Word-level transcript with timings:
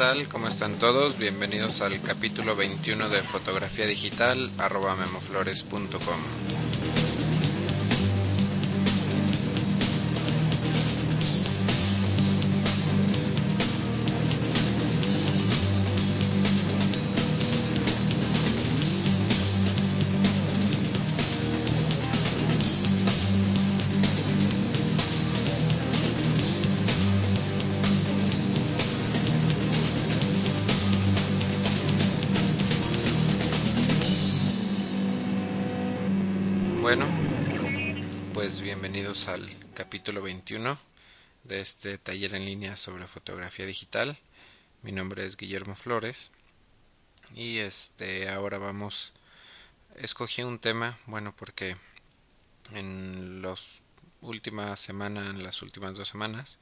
tal? 0.00 0.26
¿Cómo 0.28 0.48
están 0.48 0.78
todos? 0.78 1.18
Bienvenidos 1.18 1.82
al 1.82 2.00
capítulo 2.00 2.56
21 2.56 3.10
de 3.10 3.18
fotografía 3.18 3.84
digital 3.84 4.50
arroba 4.56 4.96
memoflores.com. 4.96 6.49
al 39.26 39.50
capítulo 39.74 40.22
21 40.22 40.78
de 41.44 41.60
este 41.60 41.98
taller 41.98 42.34
en 42.34 42.44
línea 42.44 42.76
sobre 42.76 43.06
fotografía 43.06 43.66
digital. 43.66 44.16
Mi 44.82 44.92
nombre 44.92 45.26
es 45.26 45.36
Guillermo 45.36 45.76
Flores 45.76 46.30
y 47.34 47.58
este 47.58 48.28
ahora 48.30 48.58
vamos 48.58 49.12
escogí 49.96 50.42
un 50.42 50.58
tema, 50.58 50.98
bueno, 51.06 51.34
porque 51.36 51.76
en 52.72 53.42
las 53.42 53.82
últimas 54.22 54.80
semanas, 54.80 55.26
en 55.28 55.42
las 55.42 55.60
últimas 55.60 55.96
dos 55.96 56.08
semanas, 56.08 56.58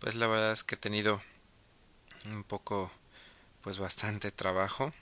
pues 0.00 0.14
la 0.14 0.26
verdad 0.26 0.52
es 0.52 0.64
que 0.64 0.74
he 0.74 0.78
tenido 0.78 1.22
un 2.24 2.42
poco 2.42 2.90
pues 3.60 3.78
bastante 3.78 4.32
trabajo. 4.32 4.92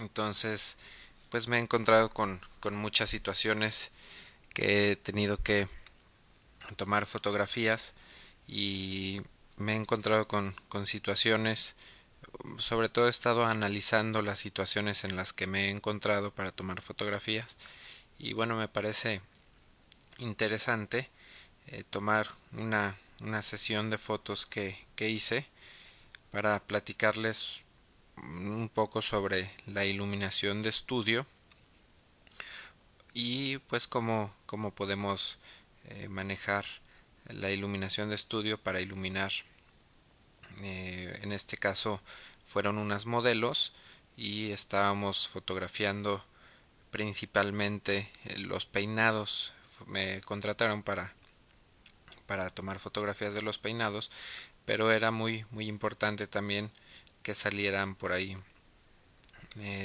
Entonces, 0.00 0.76
pues 1.30 1.46
me 1.46 1.58
he 1.58 1.60
encontrado 1.60 2.10
con, 2.10 2.40
con 2.60 2.74
muchas 2.74 3.10
situaciones 3.10 3.92
que 4.54 4.92
he 4.92 4.96
tenido 4.96 5.42
que 5.42 5.68
tomar 6.76 7.06
fotografías 7.06 7.94
y 8.46 9.22
me 9.56 9.72
he 9.72 9.76
encontrado 9.76 10.26
con, 10.26 10.54
con 10.68 10.86
situaciones 10.86 11.76
sobre 12.58 12.88
todo 12.88 13.06
he 13.06 13.10
estado 13.10 13.46
analizando 13.46 14.22
las 14.22 14.38
situaciones 14.38 15.04
en 15.04 15.16
las 15.16 15.32
que 15.32 15.46
me 15.46 15.66
he 15.66 15.70
encontrado 15.70 16.32
para 16.32 16.52
tomar 16.52 16.80
fotografías 16.80 17.56
y 18.18 18.32
bueno 18.32 18.56
me 18.56 18.68
parece 18.68 19.20
interesante 20.18 21.10
eh, 21.68 21.84
tomar 21.88 22.28
una, 22.52 22.96
una 23.20 23.42
sesión 23.42 23.90
de 23.90 23.98
fotos 23.98 24.46
que, 24.46 24.78
que 24.96 25.10
hice 25.10 25.46
para 26.30 26.60
platicarles 26.60 27.62
un 28.16 28.70
poco 28.72 29.02
sobre 29.02 29.50
la 29.66 29.84
iluminación 29.84 30.62
de 30.62 30.70
estudio 30.70 31.26
y 33.12 33.58
pues 33.58 33.86
cómo, 33.86 34.34
cómo 34.46 34.72
podemos 34.74 35.38
eh, 35.88 36.08
manejar 36.08 36.64
la 37.28 37.50
iluminación 37.50 38.08
de 38.08 38.14
estudio 38.14 38.58
para 38.58 38.80
iluminar 38.80 39.32
eh, 40.62 41.18
en 41.22 41.32
este 41.32 41.56
caso 41.56 42.00
fueron 42.46 42.78
unas 42.78 43.06
modelos 43.06 43.72
y 44.16 44.50
estábamos 44.52 45.28
fotografiando 45.28 46.24
principalmente 46.90 48.10
eh, 48.24 48.38
los 48.38 48.66
peinados. 48.66 49.52
Me 49.86 50.20
contrataron 50.22 50.82
para 50.82 51.12
para 52.26 52.48
tomar 52.48 52.78
fotografías 52.78 53.34
de 53.34 53.42
los 53.42 53.58
peinados 53.58 54.10
pero 54.64 54.90
era 54.90 55.10
muy 55.10 55.44
muy 55.50 55.66
importante 55.66 56.26
también 56.26 56.70
que 57.22 57.34
salieran 57.34 57.94
por 57.94 58.12
ahí 58.12 58.38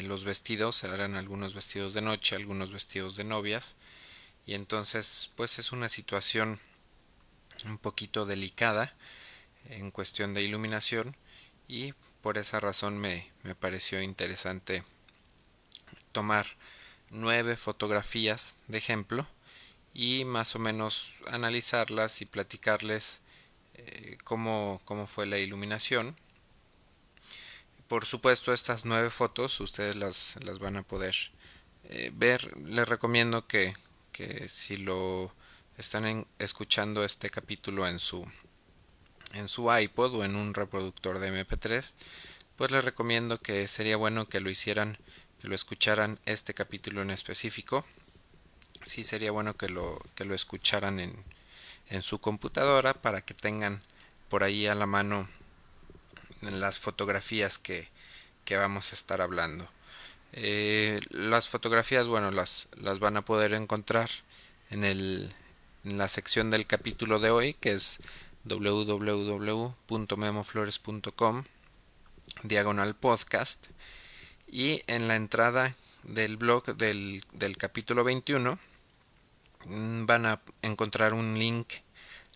los 0.04 0.24
vestidos, 0.24 0.84
eran 0.84 1.16
algunos 1.16 1.54
vestidos 1.54 1.94
de 1.94 2.02
noche, 2.02 2.36
algunos 2.36 2.72
vestidos 2.72 3.16
de 3.16 3.24
novias 3.24 3.76
y 4.50 4.56
entonces 4.56 5.30
pues 5.36 5.60
es 5.60 5.72
una 5.72 5.90
situación 5.90 6.60
un 7.66 7.78
poquito 7.78 8.26
delicada 8.26 8.96
en 9.70 9.92
cuestión 9.92 10.34
de 10.34 10.42
iluminación 10.42 11.16
y 11.68 11.94
por 12.24 12.40
esa 12.40 12.60
razón 12.60 12.98
me, 12.98 13.32
me 13.44 13.54
pareció 13.54 14.02
interesante 14.02 14.84
tomar 16.12 16.48
nueve 17.12 17.58
fotografías 17.58 18.56
de 18.68 18.80
ejemplo 18.80 19.28
y 19.94 20.26
más 20.26 20.56
o 20.56 20.60
menos 20.60 21.14
analizarlas 21.28 22.20
y 22.22 22.26
platicarles 22.26 23.22
eh, 23.76 24.18
cómo, 24.24 24.82
cómo 24.84 25.06
fue 25.06 25.28
la 25.28 25.38
iluminación 25.38 26.18
por 27.88 28.08
supuesto, 28.08 28.52
estas 28.52 28.84
nueve 28.84 29.12
fotos 29.12 29.60
ustedes 29.60 29.96
las, 29.96 30.40
las 30.44 30.58
van 30.58 30.78
a 30.78 30.84
poder 30.84 31.16
eh, 31.84 32.12
ver. 32.14 32.56
Les 32.60 32.88
recomiendo 32.88 33.48
que, 33.48 33.74
que 34.20 34.50
si 34.50 34.76
lo 34.76 35.34
están 35.78 36.28
escuchando 36.40 37.06
este 37.06 37.30
capítulo 37.30 37.88
en 37.88 38.00
su 38.00 38.28
en 39.32 39.48
su 39.48 39.74
iPod 39.74 40.16
o 40.16 40.26
en 40.26 40.36
un 40.36 40.54
reproductor 40.54 41.20
de 41.20 41.32
MP3, 41.32 41.94
pues 42.58 42.72
les 42.72 42.84
recomiendo 42.84 43.40
que 43.40 43.66
sería 43.70 43.96
bueno 43.96 44.28
que 44.28 44.42
lo 44.42 44.50
hicieran, 44.50 44.98
que 45.40 45.48
lo 45.48 45.56
escucharan 45.56 46.20
este 46.26 46.54
capítulo 46.54 47.02
en 47.02 47.12
específico. 47.12 47.86
Sí 48.84 49.06
sería 49.06 49.32
bueno 49.32 49.56
que 49.56 49.70
lo 49.70 50.02
que 50.16 50.26
lo 50.26 50.36
escucharan 50.36 51.00
en 51.00 51.24
en 51.88 52.02
su 52.02 52.20
computadora 52.20 52.94
para 52.94 53.22
que 53.22 53.34
tengan 53.34 53.82
por 54.28 54.44
ahí 54.44 54.68
a 54.68 54.76
la 54.76 54.86
mano 54.86 55.30
las 56.42 56.78
fotografías 56.78 57.58
que, 57.58 57.88
que 58.44 58.58
vamos 58.58 58.92
a 58.92 58.96
estar 58.96 59.22
hablando. 59.22 59.70
Eh, 60.34 61.00
las 61.10 61.48
fotografías, 61.48 62.06
bueno, 62.08 62.30
las, 62.32 62.68
las 62.76 63.00
van 63.00 63.18
a 63.18 63.26
poder 63.26 63.54
encontrar 63.54 64.10
en, 64.70 64.84
el, 64.84 65.34
en 65.84 65.98
la 65.98 66.08
sección 66.08 66.52
del 66.52 66.68
capítulo 66.68 67.20
de 67.20 67.32
hoy, 67.32 67.56
que 67.56 67.72
es 67.72 68.00
www.memoflores.com 68.46 71.44
diagonal 72.44 72.96
podcast 72.96 73.68
y 74.48 74.82
en 74.88 75.08
la 75.08 75.16
entrada 75.16 75.76
del 76.04 76.38
blog 76.38 76.78
del, 76.78 77.24
del 77.34 77.58
capítulo 77.58 78.04
21 78.04 78.58
mm, 79.66 80.06
van 80.06 80.26
a 80.26 80.42
encontrar 80.62 81.14
un 81.14 81.38
link 81.38 81.68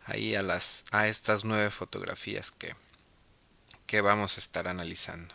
ahí 0.05 0.35
a 0.35 0.43
las 0.43 0.83
a 0.91 1.07
estas 1.07 1.45
nueve 1.45 1.69
fotografías 1.69 2.51
que, 2.51 2.75
que 3.85 4.01
vamos 4.01 4.37
a 4.37 4.41
estar 4.41 4.67
analizando. 4.67 5.33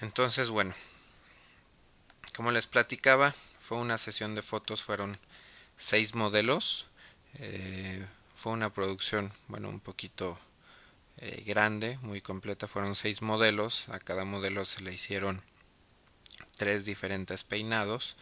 Entonces, 0.00 0.50
bueno, 0.50 0.74
como 2.32 2.50
les 2.50 2.66
platicaba, 2.66 3.34
fue 3.58 3.78
una 3.78 3.98
sesión 3.98 4.34
de 4.34 4.42
fotos, 4.42 4.84
fueron 4.84 5.16
seis 5.76 6.14
modelos, 6.14 6.86
eh, 7.34 8.06
fue 8.34 8.52
una 8.52 8.72
producción, 8.72 9.32
bueno, 9.48 9.68
un 9.68 9.80
poquito 9.80 10.38
eh, 11.18 11.42
grande, 11.46 11.98
muy 12.02 12.20
completa, 12.20 12.68
fueron 12.68 12.96
seis 12.96 13.22
modelos, 13.22 13.88
a 13.88 13.98
cada 13.98 14.24
modelo 14.24 14.64
se 14.64 14.82
le 14.82 14.92
hicieron 14.92 15.42
tres 16.56 16.84
diferentes 16.84 17.44
peinados, 17.44 18.16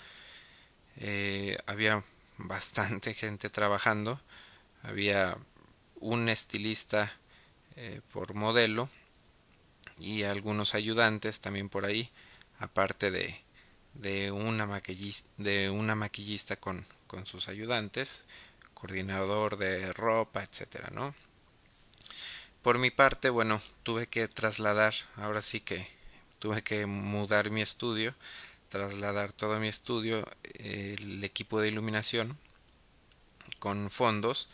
eh, 0.99 1.59
había 1.67 2.05
bastante 2.39 3.15
gente 3.15 3.51
trabajando, 3.51 4.21
había 4.83 5.37
un 5.97 6.29
estilista 6.29 7.13
por 8.13 8.35
modelo 8.35 8.91
y 9.99 10.25
algunos 10.25 10.75
ayudantes 10.75 11.41
también 11.41 11.71
por 11.71 11.87
ahí 11.87 12.11
aparte 12.59 13.11
de, 13.11 13.41
de 13.95 14.33
una 14.33 14.67
maquillista, 14.67 15.29
de 15.37 15.71
una 15.71 15.95
maquillista 15.95 16.57
con, 16.57 16.87
con 17.07 17.27
sus 17.27 17.49
ayudantes 17.49 18.25
coordinador 18.75 19.59
de 19.59 19.93
ropa 19.93 20.43
etcétera 20.43 20.91
no 20.93 21.15
por 22.63 22.79
mi 22.79 22.91
parte 22.91 23.31
bueno 23.31 23.63
tuve 23.83 24.07
que 24.09 24.29
trasladar 24.29 24.95
ahora 25.17 25.43
sí 25.43 25.61
que 25.61 25.87
tuve 26.39 26.63
que 26.63 26.87
mudar 26.87 27.51
mi 27.51 27.63
estudio 27.63 28.15
trasladar 28.69 29.33
todo 29.33 29.61
mi 29.61 29.69
estudio 29.69 30.27
el 30.55 31.23
equipo 31.23 31.61
de 31.61 31.69
iluminación 31.69 32.39
con 33.59 33.91
fondos 33.91 34.49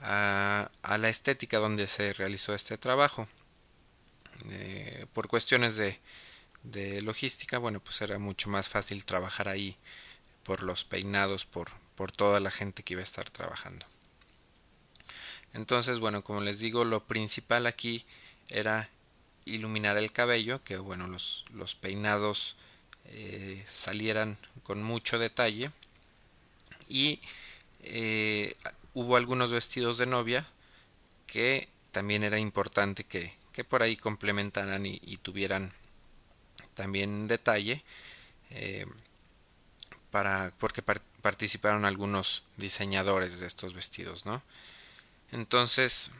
a, 0.00 0.70
a 0.82 0.98
la 0.98 1.08
estética 1.08 1.58
donde 1.58 1.86
se 1.86 2.12
realizó 2.12 2.54
este 2.54 2.78
trabajo. 2.78 3.28
Eh, 4.50 5.06
por 5.12 5.28
cuestiones 5.28 5.76
de, 5.76 5.98
de 6.62 7.02
logística, 7.02 7.58
bueno, 7.58 7.80
pues 7.80 8.00
era 8.02 8.18
mucho 8.18 8.48
más 8.50 8.68
fácil 8.68 9.04
trabajar 9.04 9.48
ahí 9.48 9.76
por 10.44 10.62
los 10.62 10.84
peinados, 10.84 11.46
por, 11.46 11.70
por 11.94 12.12
toda 12.12 12.40
la 12.40 12.50
gente 12.50 12.82
que 12.82 12.94
iba 12.94 13.00
a 13.00 13.04
estar 13.04 13.30
trabajando. 13.30 13.86
Entonces, 15.52 15.98
bueno, 15.98 16.22
como 16.22 16.40
les 16.40 16.58
digo, 16.58 16.84
lo 16.84 17.04
principal 17.04 17.66
aquí 17.66 18.04
era 18.48 18.88
iluminar 19.44 19.96
el 19.96 20.12
cabello, 20.12 20.62
que 20.62 20.76
bueno, 20.76 21.06
los, 21.06 21.44
los 21.52 21.74
peinados 21.74 22.56
eh, 23.06 23.62
salieran 23.66 24.38
con 24.62 24.82
mucho 24.82 25.18
detalle 25.18 25.70
y 26.88 27.20
eh, 27.82 28.54
hubo 28.94 29.16
algunos 29.16 29.50
vestidos 29.50 29.98
de 29.98 30.06
novia 30.06 30.46
que 31.26 31.68
también 31.92 32.22
era 32.22 32.38
importante 32.38 33.04
que, 33.04 33.34
que 33.52 33.64
por 33.64 33.82
ahí 33.82 33.96
complementaran 33.96 34.86
y, 34.86 34.98
tuvieran 35.22 35.72
también 36.80 37.28
detalle 37.28 37.84
eh, 38.52 38.86
para 40.10 40.50
porque 40.58 40.80
participaron 40.80 41.84
algunos 41.84 42.42
diseñadores 42.56 43.38
de 43.38 43.46
estos 43.46 43.74
vestidos 43.74 44.24
no 44.24 44.42
entonces 45.30 46.10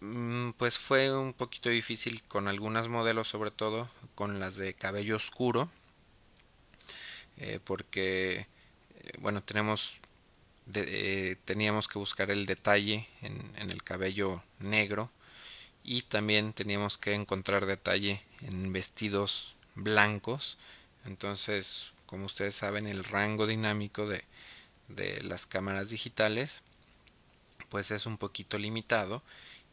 mm, 0.00 0.50
pues 0.58 0.78
fue 0.78 1.10
un 1.16 1.32
poquito 1.32 1.70
difícil 1.70 2.22
con 2.24 2.48
algunas 2.48 2.88
modelos 2.88 3.28
sobre 3.28 3.50
todo 3.50 3.88
con 4.14 4.40
las 4.40 4.56
de 4.56 4.74
cabello 4.74 5.16
oscuro 5.16 5.70
eh, 7.38 7.60
porque 7.64 8.46
eh, 8.96 9.12
bueno 9.20 9.42
tenemos 9.42 10.02
teníamos 11.46 11.88
que 11.88 11.98
buscar 11.98 12.30
el 12.30 12.44
detalle 12.44 13.08
en, 13.22 13.70
el 13.70 13.82
cabello 13.82 14.42
negro 14.60 15.10
y 15.82 16.02
también 16.02 16.52
teníamos 16.52 16.98
que 16.98 17.14
encontrar 17.14 17.64
detalle 17.64 18.22
en 18.42 18.72
vestidos 18.72 19.53
blancos. 19.74 20.58
Entonces 21.04 21.92
como 22.06 22.26
ustedes 22.26 22.54
saben 22.54 22.86
el 22.86 23.04
rango 23.04 23.46
dinámico 23.46 24.06
de, 24.06 24.24
de 24.88 25.20
las 25.22 25.46
cámaras 25.46 25.90
digitales 25.90 26.62
pues 27.68 27.90
es 27.90 28.06
un 28.06 28.18
poquito 28.18 28.58
limitado 28.58 29.22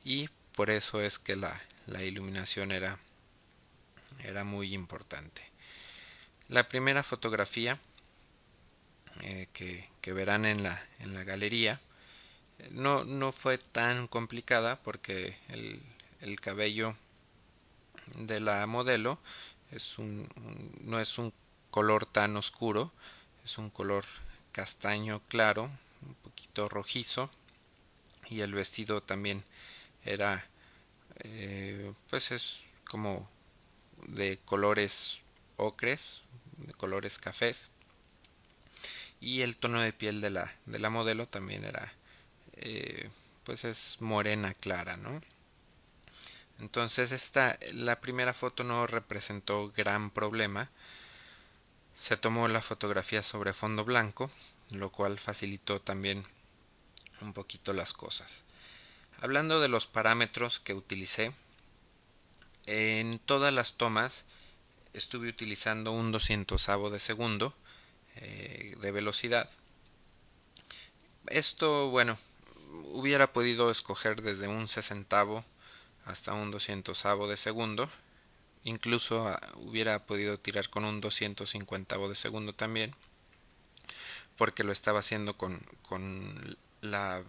y 0.03 0.29
por 0.55 0.69
eso 0.69 1.01
es 1.01 1.19
que 1.19 1.35
la, 1.35 1.61
la 1.85 2.03
iluminación 2.03 2.71
era, 2.71 2.97
era 4.23 4.43
muy 4.43 4.73
importante. 4.73 5.43
La 6.47 6.67
primera 6.67 7.03
fotografía 7.03 7.79
eh, 9.21 9.47
que, 9.53 9.87
que, 10.01 10.13
verán 10.13 10.45
en 10.45 10.63
la, 10.63 10.81
en 10.99 11.13
la 11.13 11.23
galería 11.23 11.79
no, 12.71 13.03
no 13.03 13.31
fue 13.31 13.57
tan 13.57 14.07
complicada 14.07 14.77
porque 14.81 15.37
el, 15.49 15.81
el 16.21 16.39
cabello 16.39 16.95
de 18.15 18.39
la 18.39 18.65
modelo 18.65 19.19
es 19.71 19.97
un, 19.97 20.29
no 20.81 20.99
es 20.99 21.17
un 21.17 21.33
color 21.69 22.05
tan 22.05 22.35
oscuro 22.37 22.91
es 23.43 23.57
un 23.57 23.69
color 23.69 24.05
castaño 24.51 25.21
claro 25.27 25.69
un 26.05 26.15
poquito 26.15 26.69
rojizo 26.69 27.29
y 28.29 28.41
el 28.41 28.53
vestido 28.53 29.01
también 29.01 29.43
era 30.05 30.45
eh, 31.23 31.93
pues 32.09 32.31
es 32.31 32.61
como 32.85 33.29
de 34.07 34.39
colores 34.45 35.19
ocres 35.57 36.23
de 36.57 36.73
colores 36.73 37.17
cafés 37.17 37.69
y 39.19 39.41
el 39.41 39.57
tono 39.57 39.81
de 39.81 39.93
piel 39.93 40.21
de 40.21 40.31
la, 40.31 40.53
de 40.65 40.79
la 40.79 40.89
modelo 40.89 41.27
también 41.27 41.63
era 41.63 41.93
eh, 42.57 43.09
pues 43.43 43.63
es 43.63 43.97
morena 43.99 44.53
clara 44.53 44.97
no 44.97 45.21
entonces 46.61 47.11
esta 47.11 47.57
la 47.73 47.99
primera 47.99 48.33
foto 48.33 48.63
no 48.63 48.87
representó 48.87 49.71
gran 49.75 50.09
problema 50.09 50.69
se 51.93 52.15
tomó 52.15 52.47
la 52.47 52.61
fotografía 52.61 53.23
sobre 53.23 53.53
fondo 53.53 53.83
blanco 53.83 54.31
lo 54.69 54.91
cual 54.91 55.19
facilitó 55.19 55.81
también 55.81 56.23
un 57.19 57.33
poquito 57.33 57.73
las 57.73 57.91
cosas 57.93 58.43
hablando 59.19 59.59
de 59.59 59.67
los 59.67 59.87
parámetros 59.87 60.59
que 60.59 60.73
utilicé 60.73 61.33
en 62.65 63.19
todas 63.19 63.53
las 63.53 63.73
tomas 63.73 64.25
estuve 64.93 65.29
utilizando 65.29 65.91
un 65.91 66.11
doscientosavo 66.11 66.89
de 66.89 66.99
segundo 66.99 67.53
eh, 68.17 68.75
de 68.81 68.91
velocidad. 68.91 69.49
Esto, 71.27 71.89
bueno, 71.89 72.17
hubiera 72.85 73.31
podido 73.31 73.71
escoger 73.71 74.21
desde 74.21 74.47
un 74.47 74.67
sesentavo 74.67 75.45
hasta 76.05 76.33
un 76.33 76.51
doscientosavo 76.51 77.27
de 77.27 77.37
segundo. 77.37 77.89
Incluso 78.63 79.27
ah, 79.27 79.39
hubiera 79.55 80.05
podido 80.05 80.39
tirar 80.39 80.69
con 80.69 80.85
un 80.85 81.01
cincuentavo 81.11 82.09
de 82.09 82.15
segundo 82.15 82.53
también. 82.53 82.95
Porque 84.37 84.63
lo 84.63 84.71
estaba 84.71 84.99
haciendo 84.99 85.37
con, 85.37 85.59
con 85.83 86.57
la, 86.81 87.23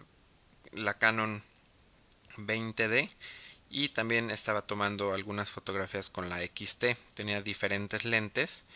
la 0.73 0.99
Canon 0.99 1.43
20D 2.37 3.11
y 3.71 3.89
también 3.89 4.31
estaba 4.31 4.63
tomando 4.63 5.15
algunas 5.15 5.51
fotografías 5.51 6.11
con 6.11 6.29
la 6.29 6.41
XT 6.41 6.97
tenía 7.15 7.41
diferentes 7.41 8.05
lentes 8.05 8.67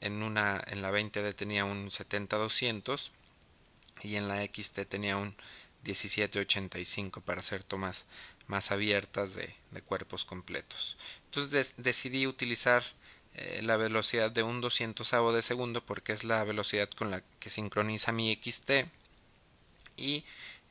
en 0.00 0.22
una 0.22 0.62
en 0.66 0.82
la 0.82 0.90
20D 0.90 1.34
tenía 1.34 1.64
un 1.64 1.90
70-200 1.90 3.10
y 4.02 4.16
en 4.16 4.28
la 4.28 4.44
XT 4.44 4.80
tenía 4.86 5.16
un 5.16 5.34
1785 5.84 7.20
para 7.20 7.40
hacer 7.40 7.62
tomas 7.62 8.06
más 8.46 8.70
abiertas 8.70 9.34
de, 9.34 9.54
cuerpos 9.86 10.24
completos 10.24 10.96
entonces 11.26 11.74
decidí 11.76 12.26
utilizar 12.26 12.84
eh, 13.34 13.60
la 13.62 13.76
velocidad 13.76 14.30
de 14.30 14.44
un 14.44 14.60
200 14.60 15.10
de 15.34 15.42
segundo 15.42 15.84
porque 15.84 16.12
es 16.12 16.22
la 16.22 16.44
velocidad 16.44 16.88
con 16.90 17.10
la 17.10 17.22
que 17.40 17.50
sincroniza 17.50 18.12
mi 18.12 18.32
XT 18.32 18.86
y 19.96 20.24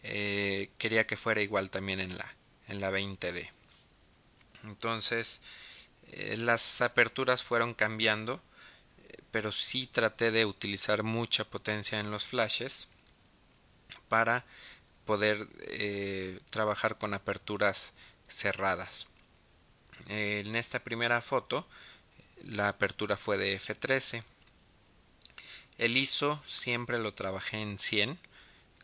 eh, 0.03 0.69
quería 0.77 1.05
que 1.05 1.17
fuera 1.17 1.41
igual 1.41 1.69
también 1.69 1.99
en 1.99 2.17
la 2.17 2.33
en 2.67 2.79
la 2.79 2.91
20D. 2.91 3.49
Entonces, 4.63 5.41
eh, 6.11 6.37
las 6.37 6.81
aperturas 6.81 7.43
fueron 7.43 7.73
cambiando, 7.73 8.41
pero 9.31 9.51
sí 9.51 9.87
traté 9.87 10.31
de 10.31 10.45
utilizar 10.45 11.03
mucha 11.03 11.43
potencia 11.43 11.99
en 11.99 12.11
los 12.11 12.25
flashes 12.25 12.87
para 14.07 14.45
poder 15.05 15.47
eh, 15.67 16.39
trabajar 16.49 16.97
con 16.97 17.13
aperturas 17.13 17.93
cerradas. 18.27 19.07
en 20.07 20.55
esta 20.55 20.79
primera 20.79 21.21
foto, 21.21 21.67
la 22.43 22.69
apertura 22.69 23.15
fue 23.17 23.37
de 23.37 23.59
F13. 23.59 24.23
El 25.77 25.97
ISO 25.97 26.41
siempre 26.47 26.99
lo 26.99 27.13
trabajé 27.13 27.61
en 27.61 27.79
100 27.79 28.19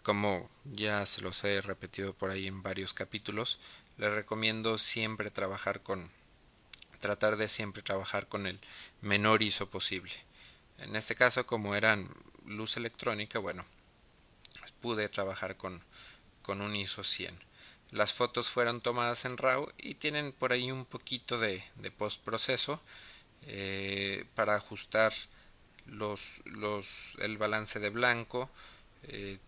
como 0.04 0.50
ya 0.64 1.06
se 1.06 1.22
los 1.22 1.44
he 1.44 1.62
repetido 1.62 2.14
por 2.14 2.32
ahí 2.32 2.48
en 2.48 2.64
varios 2.64 2.94
capítulos, 2.94 3.60
les 3.98 4.12
recomiendo 4.12 4.78
siempre 4.78 5.30
trabajar 5.30 5.82
con 5.82 6.10
tratar 7.00 7.38
de 7.38 7.48
siempre 7.48 7.82
trabajar 7.82 8.28
con 8.28 8.46
el 8.46 8.60
menor 9.02 9.42
ISO 9.44 9.70
posible. 9.70 10.12
En 10.80 10.96
este 10.96 11.16
caso, 11.16 11.46
como 11.46 11.76
eran 11.76 12.10
luz 12.46 12.76
electrónica, 12.76 13.40
bueno, 13.40 13.66
pude 14.82 15.10
trabajar 15.10 15.58
con, 15.58 15.82
con 16.42 16.62
un 16.62 16.76
ISO 16.76 17.04
100. 17.04 17.38
Las 17.92 18.14
fotos 18.14 18.50
fueron 18.50 18.82
tomadas 18.82 19.26
en 19.26 19.38
RAW 19.38 19.68
y 19.78 19.96
tienen 19.96 20.32
por 20.32 20.52
ahí 20.52 20.72
un 20.72 20.86
poquito 20.86 21.40
de, 21.40 21.64
de 21.76 21.92
postproceso 21.92 22.80
eh, 23.48 24.26
para 24.36 24.56
ajustar 24.56 25.14
los, 25.88 26.42
los, 26.46 27.14
el 27.20 27.38
balance 27.38 27.80
de 27.80 27.90
blanco, 27.90 28.50
eh, 29.04 29.40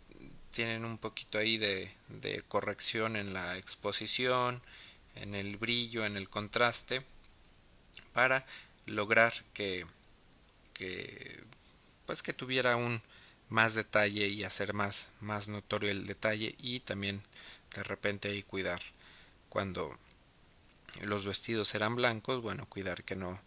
tienen 0.51 0.85
un 0.85 0.97
poquito 0.97 1.38
ahí 1.38 1.57
de, 1.57 1.91
de 2.07 2.41
corrección 2.47 3.15
en 3.15 3.33
la 3.33 3.57
exposición, 3.57 4.61
en 5.15 5.35
el 5.35 5.57
brillo, 5.57 6.05
en 6.05 6.17
el 6.17 6.29
contraste, 6.29 7.05
para 8.13 8.45
lograr 8.85 9.33
que, 9.53 9.85
que 10.73 11.43
pues 12.05 12.21
que 12.23 12.33
tuviera 12.33 12.75
un 12.75 13.01
más 13.51 13.75
detalle 13.75 14.27
y 14.27 14.43
hacer 14.46 14.74
más, 14.74 15.10
más 15.20 15.48
notorio 15.48 15.91
el 15.91 16.08
detalle 16.08 16.55
y 16.58 16.79
también 16.79 17.22
de 17.75 17.84
repente 17.84 18.29
ahí 18.29 18.43
cuidar 18.43 18.81
cuando 19.50 19.96
los 21.01 21.25
vestidos 21.25 21.75
eran 21.75 21.96
blancos, 21.96 22.41
bueno, 22.41 22.65
cuidar 22.65 23.03
que 23.03 23.15
no, 23.15 23.39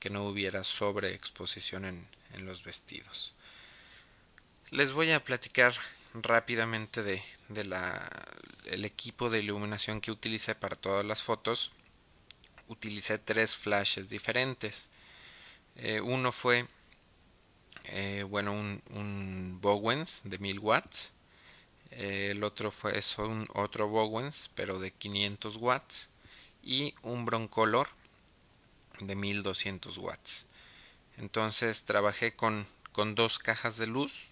que 0.00 0.10
no 0.10 0.24
hubiera 0.26 0.64
sobreexposición 0.64 1.84
en, 1.84 2.06
en 2.34 2.44
los 2.44 2.64
vestidos. 2.64 3.34
Les 4.70 4.92
voy 4.92 5.12
a 5.12 5.22
platicar 5.22 5.74
rápidamente 6.14 7.02
de, 7.04 7.22
de 7.48 7.64
la, 7.64 8.10
el 8.64 8.84
equipo 8.84 9.30
de 9.30 9.38
iluminación 9.38 10.00
que 10.00 10.10
utilicé 10.10 10.54
para 10.54 10.76
todas 10.76 11.04
las 11.04 11.22
fotos. 11.22 11.70
Utilicé 12.68 13.18
tres 13.18 13.54
flashes 13.54 14.08
diferentes. 14.08 14.90
Eh, 15.76 16.00
uno 16.00 16.32
fue 16.32 16.66
eh, 17.84 18.24
bueno 18.28 18.52
un, 18.52 19.58
Bowens 19.60 20.22
de 20.24 20.38
1000 20.38 20.58
watts. 20.58 21.12
Eh, 21.90 22.30
el 22.30 22.42
otro 22.44 22.70
fue 22.70 22.92
un 23.18 23.46
otro 23.54 23.88
Bowens 23.88 24.50
pero 24.54 24.78
de 24.78 24.90
500 24.92 25.56
watts 25.56 26.08
y 26.62 26.94
un 27.02 27.24
Broncolor 27.24 27.88
de 29.00 29.14
1200 29.14 29.98
watts. 29.98 30.46
Entonces 31.18 31.84
trabajé 31.84 32.34
con, 32.34 32.66
con 32.92 33.14
dos 33.14 33.38
cajas 33.38 33.76
de 33.76 33.86
luz 33.86 34.28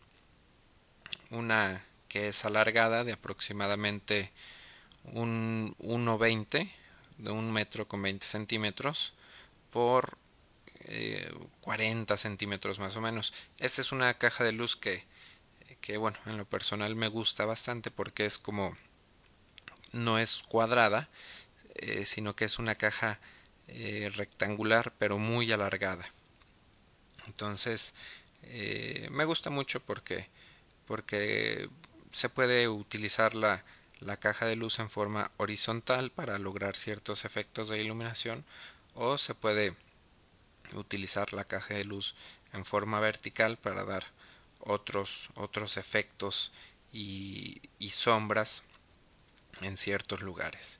una 1.30 1.84
que 2.08 2.28
es 2.28 2.44
alargada 2.44 3.04
de 3.04 3.12
aproximadamente 3.12 4.32
un 5.04 5.74
1,20 5.78 6.70
de 7.18 7.30
un 7.30 7.52
metro 7.52 7.86
con 7.86 8.02
20 8.02 8.26
centímetros 8.26 9.12
por 9.70 10.18
40 11.60 12.14
eh, 12.14 12.18
centímetros 12.18 12.78
más 12.78 12.96
o 12.96 13.00
menos. 13.00 13.32
Esta 13.58 13.80
es 13.80 13.92
una 13.92 14.14
caja 14.14 14.44
de 14.44 14.52
luz 14.52 14.76
que, 14.76 15.04
que, 15.80 15.96
bueno, 15.96 16.18
en 16.26 16.36
lo 16.36 16.44
personal 16.44 16.94
me 16.96 17.08
gusta 17.08 17.44
bastante 17.44 17.90
porque 17.90 18.26
es 18.26 18.38
como 18.38 18.76
no 19.92 20.18
es 20.18 20.42
cuadrada, 20.48 21.08
sino 22.04 22.36
que 22.36 22.44
es 22.44 22.58
una 22.58 22.74
caja 22.74 23.18
rectangular 24.14 24.92
pero 24.98 25.18
muy 25.18 25.50
alargada 25.52 26.04
entonces 27.26 27.94
me 29.10 29.24
gusta 29.24 29.48
mucho 29.48 29.80
porque 29.80 30.28
porque 30.86 31.68
se 32.10 32.28
puede 32.28 32.68
utilizar 32.68 33.34
la, 33.36 33.64
la 34.00 34.16
caja 34.16 34.46
de 34.46 34.56
luz 34.56 34.80
en 34.80 34.90
forma 34.90 35.30
horizontal 35.36 36.10
para 36.10 36.38
lograr 36.40 36.74
ciertos 36.74 37.24
efectos 37.24 37.68
de 37.68 37.80
iluminación 37.80 38.44
o 38.94 39.16
se 39.16 39.34
puede 39.34 39.76
utilizar 40.74 41.32
la 41.32 41.44
caja 41.44 41.74
de 41.74 41.84
luz 41.84 42.14
en 42.52 42.64
forma 42.64 43.00
vertical 43.00 43.56
para 43.56 43.84
dar 43.84 44.04
otros 44.60 45.30
otros 45.34 45.76
efectos 45.76 46.52
y, 46.92 47.60
sombras 47.90 48.62
en 49.62 49.76
ciertos 49.76 50.22
lugares. 50.22 50.78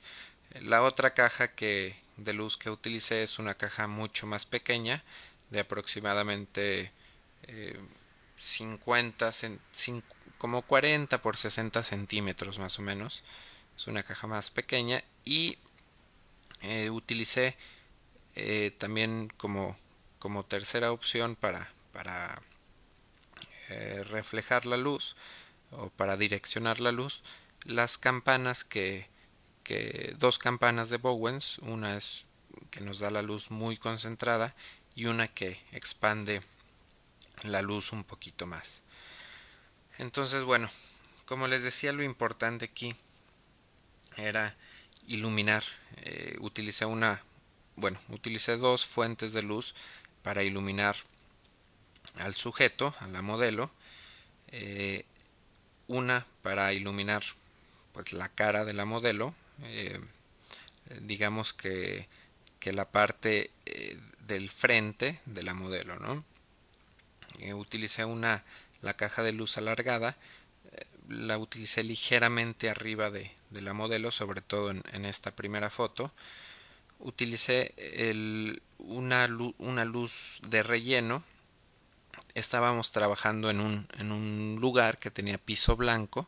La 0.61 0.83
otra 0.83 1.13
caja 1.13 1.53
que 1.53 1.95
de 2.17 2.33
luz 2.33 2.57
que 2.57 2.69
utilicé 2.69 3.23
es 3.23 3.39
una 3.39 3.53
caja 3.53 3.87
mucho 3.87 4.27
más 4.27 4.45
pequeña 4.45 5.03
de 5.49 5.61
aproximadamente 5.61 6.91
eh, 7.43 7.79
50 8.37 9.31
como 10.37 10.63
40 10.63 11.21
por 11.21 11.37
60 11.37 11.83
centímetros 11.83 12.59
más 12.59 12.79
o 12.79 12.81
menos. 12.81 13.23
Es 13.75 13.87
una 13.87 14.03
caja 14.03 14.27
más 14.27 14.49
pequeña 14.49 15.03
y 15.23 15.57
eh, 16.61 16.89
utilicé 16.89 17.55
eh, 18.35 18.71
también 18.77 19.31
como, 19.37 19.77
como 20.21 20.45
tercera 20.45 20.93
opción 20.93 21.35
para, 21.35 21.73
para 21.91 22.41
eh, 23.67 24.05
reflejar 24.07 24.65
la 24.65 24.77
luz 24.77 25.17
o 25.71 25.89
para 25.89 26.15
direccionar 26.15 26.79
la 26.79 26.93
luz 26.93 27.21
las 27.65 27.97
campanas 27.97 28.63
que, 28.63 29.09
que 29.65 30.15
dos 30.17 30.39
campanas 30.39 30.89
de 30.89 30.97
Bowens 30.97 31.57
una 31.59 31.97
es 31.97 32.23
que 32.69 32.79
nos 32.79 32.99
da 32.99 33.11
la 33.11 33.21
luz 33.21 33.51
muy 33.51 33.75
concentrada 33.75 34.55
y 34.95 35.07
una 35.07 35.27
que 35.27 35.59
expande 35.73 36.41
la 37.43 37.61
luz 37.61 37.91
un 37.91 38.05
poquito 38.05 38.47
más 38.47 38.83
entonces, 40.01 40.43
bueno, 40.43 40.69
como 41.25 41.47
les 41.47 41.63
decía, 41.63 41.93
lo 41.93 42.01
importante 42.01 42.65
aquí 42.65 42.95
era 44.17 44.55
iluminar. 45.07 45.63
Eh, 45.97 46.37
utilicé 46.39 46.85
una, 46.85 47.21
bueno, 47.75 47.99
utilicé 48.09 48.57
dos 48.57 48.85
fuentes 48.85 49.31
de 49.33 49.43
luz 49.43 49.75
para 50.23 50.43
iluminar 50.43 50.95
al 52.19 52.35
sujeto, 52.35 52.93
a 52.99 53.07
la 53.07 53.21
modelo. 53.21 53.71
Eh, 54.49 55.05
una 55.87 56.25
para 56.41 56.73
iluminar 56.73 57.23
pues 57.93 58.13
la 58.13 58.29
cara 58.29 58.65
de 58.65 58.73
la 58.73 58.85
modelo. 58.85 59.33
Eh, 59.63 59.99
digamos 61.01 61.53
que, 61.53 62.07
que 62.59 62.73
la 62.73 62.89
parte 62.89 63.51
del 64.27 64.49
frente 64.49 65.19
de 65.25 65.43
la 65.43 65.53
modelo, 65.53 65.97
¿no? 65.99 66.23
utilicé 67.55 68.05
una 68.05 68.43
la 68.81 68.95
caja 68.95 69.23
de 69.23 69.31
luz 69.31 69.57
alargada 69.57 70.15
eh, 70.71 70.85
la 71.09 71.37
utilicé 71.37 71.83
ligeramente 71.83 72.69
arriba 72.69 73.09
de, 73.09 73.31
de 73.49 73.61
la 73.61 73.73
modelo, 73.73 74.11
sobre 74.11 74.41
todo 74.41 74.71
en, 74.71 74.83
en 74.93 75.05
esta 75.05 75.35
primera 75.35 75.69
foto. 75.69 76.11
Utilicé 76.99 77.73
el, 77.77 78.61
una, 78.81 79.27
luz, 79.27 80.39
de 80.49 80.63
relleno. 80.63 81.23
Estábamos 82.33 82.91
trabajando 82.91 83.49
en 83.49 83.59
un, 83.59 84.57
lugar 84.59 84.97
que 84.97 85.11
tenía 85.11 85.37
piso 85.37 85.75
blanco. 85.75 86.27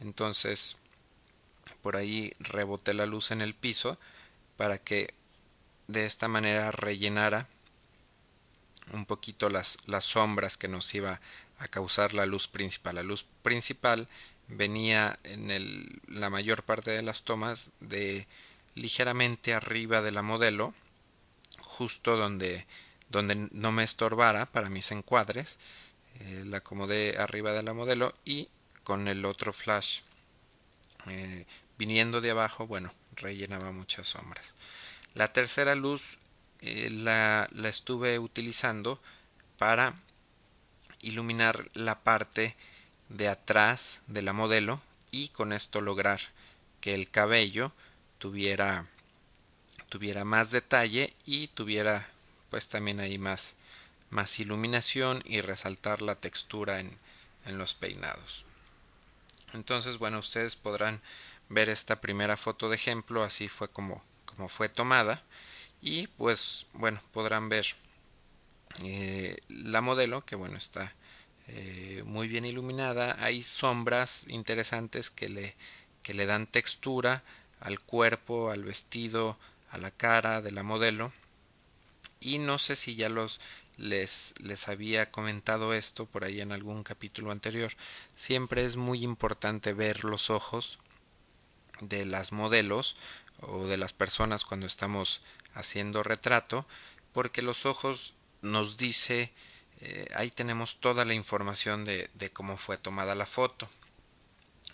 Entonces 0.00 0.78
por 1.82 1.96
ahí 1.96 2.32
reboté 2.40 2.94
la 2.94 3.06
luz 3.06 3.30
en 3.30 3.40
el 3.40 3.54
piso 3.54 3.98
para 4.56 4.78
que 4.78 5.14
de 5.86 6.06
esta 6.06 6.28
manera 6.28 6.70
rellenara 6.72 7.48
un 8.92 9.06
poquito 9.06 9.48
las, 9.48 9.78
sombras 10.00 10.56
que 10.56 10.68
nos 10.68 10.92
iba 10.94 11.20
a 11.58 11.68
causar 11.68 12.12
la 12.14 12.26
luz 12.26 12.48
principal. 12.48 12.96
La 12.96 13.02
luz 13.02 13.24
principal 13.42 14.08
venía 14.48 15.18
en 15.24 16.00
la 16.08 16.30
mayor 16.30 16.64
parte 16.64 16.90
de 16.90 17.02
las 17.02 17.22
tomas 17.22 17.72
de 17.80 18.26
ligeramente 18.74 19.54
arriba 19.54 20.00
de 20.00 20.12
la 20.12 20.22
modelo, 20.22 20.74
justo 21.80 22.18
donde, 22.18 22.66
donde 23.08 23.48
no 23.52 23.72
me 23.72 23.84
estorbara 23.84 24.44
para 24.44 24.68
mis 24.68 24.90
encuadres. 24.90 25.58
Eh, 26.20 26.42
la 26.44 26.58
acomodé 26.58 27.16
arriba 27.16 27.52
de 27.52 27.62
la 27.62 27.72
modelo 27.72 28.14
y 28.26 28.50
con 28.84 29.08
el 29.08 29.24
otro 29.24 29.54
flash 29.54 30.00
eh, 31.06 31.46
viniendo 31.78 32.20
de 32.20 32.32
abajo, 32.32 32.66
bueno, 32.66 32.92
rellenaba 33.16 33.72
muchas 33.72 34.08
sombras. 34.08 34.56
La 35.14 35.32
tercera 35.32 35.74
luz 35.74 36.18
eh, 36.60 36.90
la, 36.90 37.48
la 37.50 37.70
estuve 37.70 38.18
utilizando 38.18 39.00
para 39.56 39.94
iluminar 41.00 41.70
la 41.72 42.00
parte 42.00 42.56
de 43.08 43.28
atrás 43.28 44.02
de 44.06 44.20
la 44.20 44.34
modelo 44.34 44.82
y 45.10 45.28
con 45.28 45.54
esto 45.54 45.80
lograr 45.80 46.20
que 46.82 46.92
el 46.92 47.10
cabello 47.10 47.72
tuviera 48.18 48.86
tuviera 49.90 50.24
más 50.24 50.50
detalle 50.50 51.12
y 51.26 51.48
tuviera 51.48 52.08
pues 52.48 52.68
también 52.68 53.00
ahí 53.00 53.18
más 53.18 53.56
más 54.08 54.40
iluminación 54.40 55.22
y 55.26 55.40
resaltar 55.40 56.02
la 56.02 56.16
textura 56.16 56.80
en, 56.80 56.98
en 57.46 57.58
los 57.58 57.74
peinados. 57.74 58.44
Entonces 59.52 59.98
bueno 59.98 60.18
ustedes 60.18 60.56
podrán 60.56 61.00
ver 61.48 61.68
esta 61.68 62.00
primera 62.00 62.36
foto 62.36 62.70
de 62.70 62.76
ejemplo 62.76 63.22
así 63.22 63.48
fue 63.48 63.68
como 63.68 64.02
como 64.24 64.48
fue 64.48 64.68
tomada. 64.68 65.22
Y 65.82 66.06
pues 66.06 66.66
bueno 66.72 67.00
podrán 67.12 67.48
ver 67.48 67.66
eh, 68.84 69.36
la 69.48 69.80
modelo 69.80 70.24
que 70.24 70.36
bueno 70.36 70.56
está 70.56 70.94
eh, 71.48 72.02
muy 72.06 72.28
bien 72.28 72.44
iluminada. 72.44 73.16
Hay 73.20 73.42
sombras 73.42 74.24
interesantes 74.28 75.10
que 75.10 75.28
le 75.28 75.56
que 76.02 76.14
le 76.14 76.26
dan 76.26 76.46
textura 76.46 77.22
al 77.60 77.80
cuerpo 77.80 78.50
al 78.50 78.64
vestido 78.64 79.36
a 79.70 79.78
la 79.78 79.90
cara 79.90 80.42
de 80.42 80.52
la 80.52 80.62
modelo. 80.62 81.12
Y 82.20 82.38
no 82.38 82.58
sé 82.58 82.76
si 82.76 82.96
ya 82.96 83.08
los 83.08 83.40
les, 83.76 84.34
les 84.40 84.68
había 84.68 85.10
comentado 85.10 85.72
esto 85.72 86.04
por 86.06 86.24
ahí 86.24 86.40
en 86.40 86.52
algún 86.52 86.82
capítulo 86.82 87.30
anterior. 87.30 87.72
Siempre 88.14 88.64
es 88.64 88.76
muy 88.76 89.02
importante 89.02 89.72
ver 89.72 90.04
los 90.04 90.28
ojos 90.28 90.78
de 91.80 92.04
las 92.04 92.32
modelos 92.32 92.96
o 93.40 93.66
de 93.66 93.78
las 93.78 93.94
personas 93.94 94.44
cuando 94.44 94.66
estamos 94.66 95.22
haciendo 95.54 96.02
retrato 96.02 96.66
porque 97.12 97.42
los 97.42 97.66
ojos 97.66 98.14
nos 98.42 98.76
dice 98.76 99.32
eh, 99.80 100.06
ahí 100.14 100.30
tenemos 100.30 100.78
toda 100.78 101.06
la 101.06 101.14
información 101.14 101.86
de, 101.86 102.10
de, 102.14 102.30
cómo 102.30 102.58
fue 102.58 102.76
tomada 102.76 103.14
la 103.14 103.24
foto. 103.24 103.70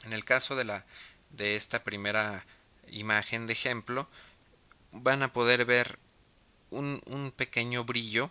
En 0.04 0.12
el 0.12 0.24
caso 0.24 0.56
de 0.56 0.64
la 0.64 0.84
de 1.30 1.54
esta 1.54 1.84
primera 1.84 2.44
imagen 2.88 3.46
de 3.46 3.52
ejemplo 3.52 4.08
van 4.92 5.22
a 5.22 5.32
poder 5.32 5.64
ver 5.64 5.98
un, 6.70 7.32
pequeño 7.36 7.84
brillo 7.84 8.30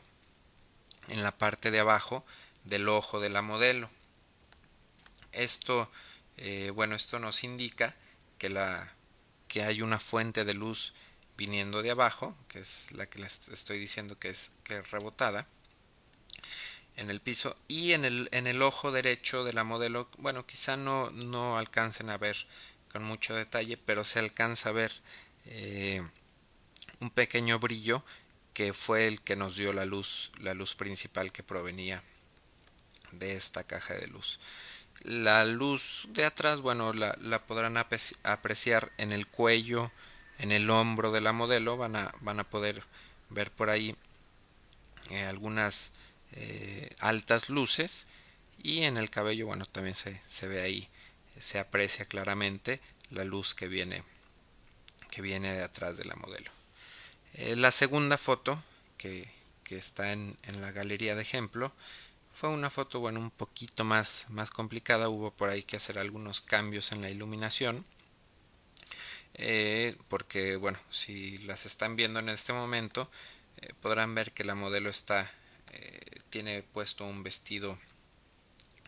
en 1.08 1.24
la 1.24 1.38
parte 1.38 1.72
de 1.72 1.80
abajo 1.80 2.26
del 2.64 2.90
ojo 2.90 3.20
de 3.20 3.30
la 3.30 3.42
modelo. 3.42 3.90
Esto 5.32 5.92
eh, 6.38 6.72
bueno 6.74 6.96
esto 6.96 7.20
nos 7.20 7.44
indica 7.44 7.96
que 8.38 8.50
la 8.50 8.94
que 9.48 9.64
hay 9.64 9.82
una 9.82 10.00
fuente 10.00 10.44
de 10.44 10.54
luz 10.54 10.94
viniendo 11.38 11.82
de 11.82 11.92
abajo, 11.92 12.36
que 12.48 12.60
es 12.60 12.92
la 12.92 13.06
que 13.06 13.20
les 13.20 13.48
estoy 13.50 13.80
diciendo 13.80 14.18
que 14.18 14.30
es, 14.30 14.52
que 14.64 14.78
es 14.78 14.92
rebotada 14.92 15.48
en 16.98 17.10
el 17.10 17.22
piso 17.22 17.56
y 17.68 17.92
en 17.92 18.06
el, 18.06 18.30
en 18.32 18.48
el 18.48 18.62
ojo 18.62 18.92
derecho 18.92 19.44
de 19.44 19.54
la 19.54 19.64
modelo, 19.64 20.10
bueno, 20.18 20.46
quizá 20.46 20.78
no, 20.78 21.12
no 21.12 21.58
alcancen 21.58 22.10
a 22.10 22.18
ver 22.18 22.48
con 22.92 23.04
mucho 23.04 23.36
detalle, 23.36 23.78
pero 23.78 24.06
se 24.06 24.20
alcanza 24.20 24.70
a 24.70 24.74
ver 24.74 24.92
eh, 25.46 26.02
un 27.00 27.10
pequeño 27.10 27.60
brillo 27.60 28.04
que 28.54 28.74
fue 28.74 29.08
el 29.08 29.22
que 29.22 29.36
nos 29.36 29.58
dio 29.58 29.74
la 29.74 29.86
luz, 29.86 30.32
la 30.40 30.54
luz 30.54 30.76
principal 30.76 31.32
que 31.32 31.44
provenía 31.44 32.04
de 33.12 33.36
esta 33.36 33.64
caja 33.64 33.96
de 33.96 34.08
luz. 34.08 34.40
La 35.04 35.44
luz 35.46 36.08
de 36.10 36.26
atrás, 36.26 36.62
bueno, 36.62 36.94
la, 36.94 37.18
la 37.22 37.46
podrán 37.46 37.76
apreciar 37.78 38.92
en 38.98 39.12
el 39.12 39.28
cuello, 39.28 39.92
en 40.40 40.52
el 40.52 40.70
hombro 40.70 41.12
de 41.12 41.22
la 41.22 41.34
modelo. 41.34 41.76
Van 41.76 41.96
a, 41.98 42.14
van 42.22 42.40
a 42.40 42.50
poder 42.50 42.84
ver 43.30 43.52
por 43.52 43.70
ahí 43.70 43.96
eh, 45.10 45.26
algunas 45.26 45.92
eh, 46.32 46.96
altas 47.00 47.50
luces. 47.50 48.08
Y 48.64 48.84
en 48.84 48.98
el 48.98 49.10
cabello 49.10 49.48
bueno 49.48 49.66
también 49.66 49.96
se, 49.96 50.20
se, 50.28 50.48
ve 50.48 50.62
ahí 50.62 50.90
se 51.40 51.60
aprecia 51.60 52.06
claramente 52.06 52.82
la 53.12 53.24
luz 53.24 53.54
que 53.54 53.68
viene 53.68 54.04
que 55.12 55.22
viene 55.22 55.54
de 55.54 55.64
atrás 55.64 55.98
de 55.98 56.06
la 56.06 56.16
modelo 56.16 56.55
eh, 57.36 57.56
la 57.56 57.72
segunda 57.72 58.18
foto 58.18 58.62
que, 58.98 59.30
está 59.70 60.14
en, 60.14 60.38
en, 60.44 60.62
la 60.62 60.72
galería 60.72 61.16
de 61.16 61.22
ejemplo 61.22 61.74
fue 62.32 62.50
una 62.50 62.70
foto 62.70 63.00
bueno 63.00 63.20
un 63.20 63.32
poquito 63.32 63.84
más 63.84 64.28
más 64.30 64.50
complicada. 64.52 65.10
Hubo 65.10 65.32
por 65.32 65.50
ahí 65.50 65.64
que 65.64 65.78
hacer 65.78 66.00
algunos 66.00 66.42
cambios 66.42 66.92
en 66.92 67.02
la 67.02 67.10
iluminación 67.10 67.86
eh, 69.34 69.98
porque 70.08 70.56
bueno 70.56 70.80
si 70.90 71.38
las 71.40 71.66
están 71.66 71.96
viendo 71.96 72.20
en 72.20 72.30
este 72.30 72.54
momento 72.54 73.10
eh, 73.58 73.74
podrán 73.82 74.16
ver 74.16 74.32
que 74.32 74.46
la 74.46 74.56
modelo 74.56 74.90
está 74.90 75.32
tiene 76.30 76.64
puesto 76.64 77.06
un 77.06 77.22
vestido 77.24 77.78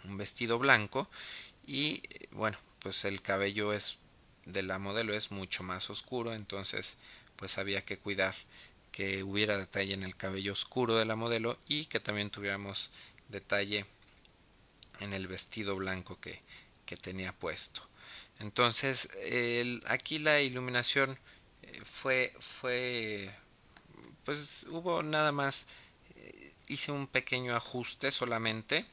un 0.05 0.17
vestido 0.17 0.57
blanco 0.57 1.09
y 1.65 2.01
bueno 2.31 2.57
pues 2.79 3.03
el 3.03 3.21
cabello 3.21 3.73
es 3.73 3.97
de 4.47 4.63
la 4.63 4.79
modelo 4.79 5.13
es 5.13 5.31
mucho 5.31 5.63
más 5.63 5.89
oscuro. 5.89 6.33
Entonces 6.33 6.97
pues 7.37 7.57
había 7.57 7.85
que 7.85 7.97
cuidar 7.97 8.35
que 8.91 9.23
hubiera 9.23 9.57
detalle 9.57 9.93
en 9.93 10.03
el 10.03 10.15
cabello 10.15 10.53
oscuro 10.53 10.95
de 10.95 11.05
la 11.05 11.15
modelo 11.15 11.57
y 11.67 11.85
que 11.85 11.99
también 11.99 12.31
tuviéramos 12.31 12.89
detalle 13.29 13.85
en 14.99 15.13
el 15.13 15.27
vestido 15.27 15.75
blanco 15.75 16.19
que, 16.19 16.41
que 16.85 16.97
tenía 16.97 17.31
puesto. 17.31 17.87
Entonces 18.39 19.09
aquí 19.87 20.19
la 20.19 20.41
iluminación 20.41 21.17
eh, 21.61 21.81
fue 21.83 22.33
fue 22.39 23.29
pues 24.25 24.65
hubo 24.69 25.03
nada 25.03 25.31
más 25.31 25.67
eh, 26.15 26.53
hice 26.67 26.91
un 26.91 27.07
pequeño 27.07 27.55
ajuste 27.55 28.11
solamente 28.11 28.85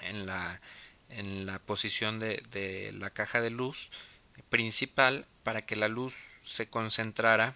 en 0.00 0.26
la 0.26 0.60
en 1.08 1.46
la 1.46 1.58
posición 1.58 2.18
de, 2.20 2.42
de 2.50 2.92
la 2.92 3.10
caja 3.10 3.40
de 3.40 3.50
luz 3.50 3.90
principal 4.50 5.26
para 5.42 5.62
que 5.62 5.76
la 5.76 5.88
luz 5.88 6.14
se 6.44 6.68
concentrara 6.68 7.54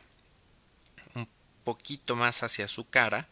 un 1.15 1.29
poquito 1.65 2.17
más 2.17 2.43
hacia 2.43 2.69
su 2.69 2.89
cara 2.89 3.29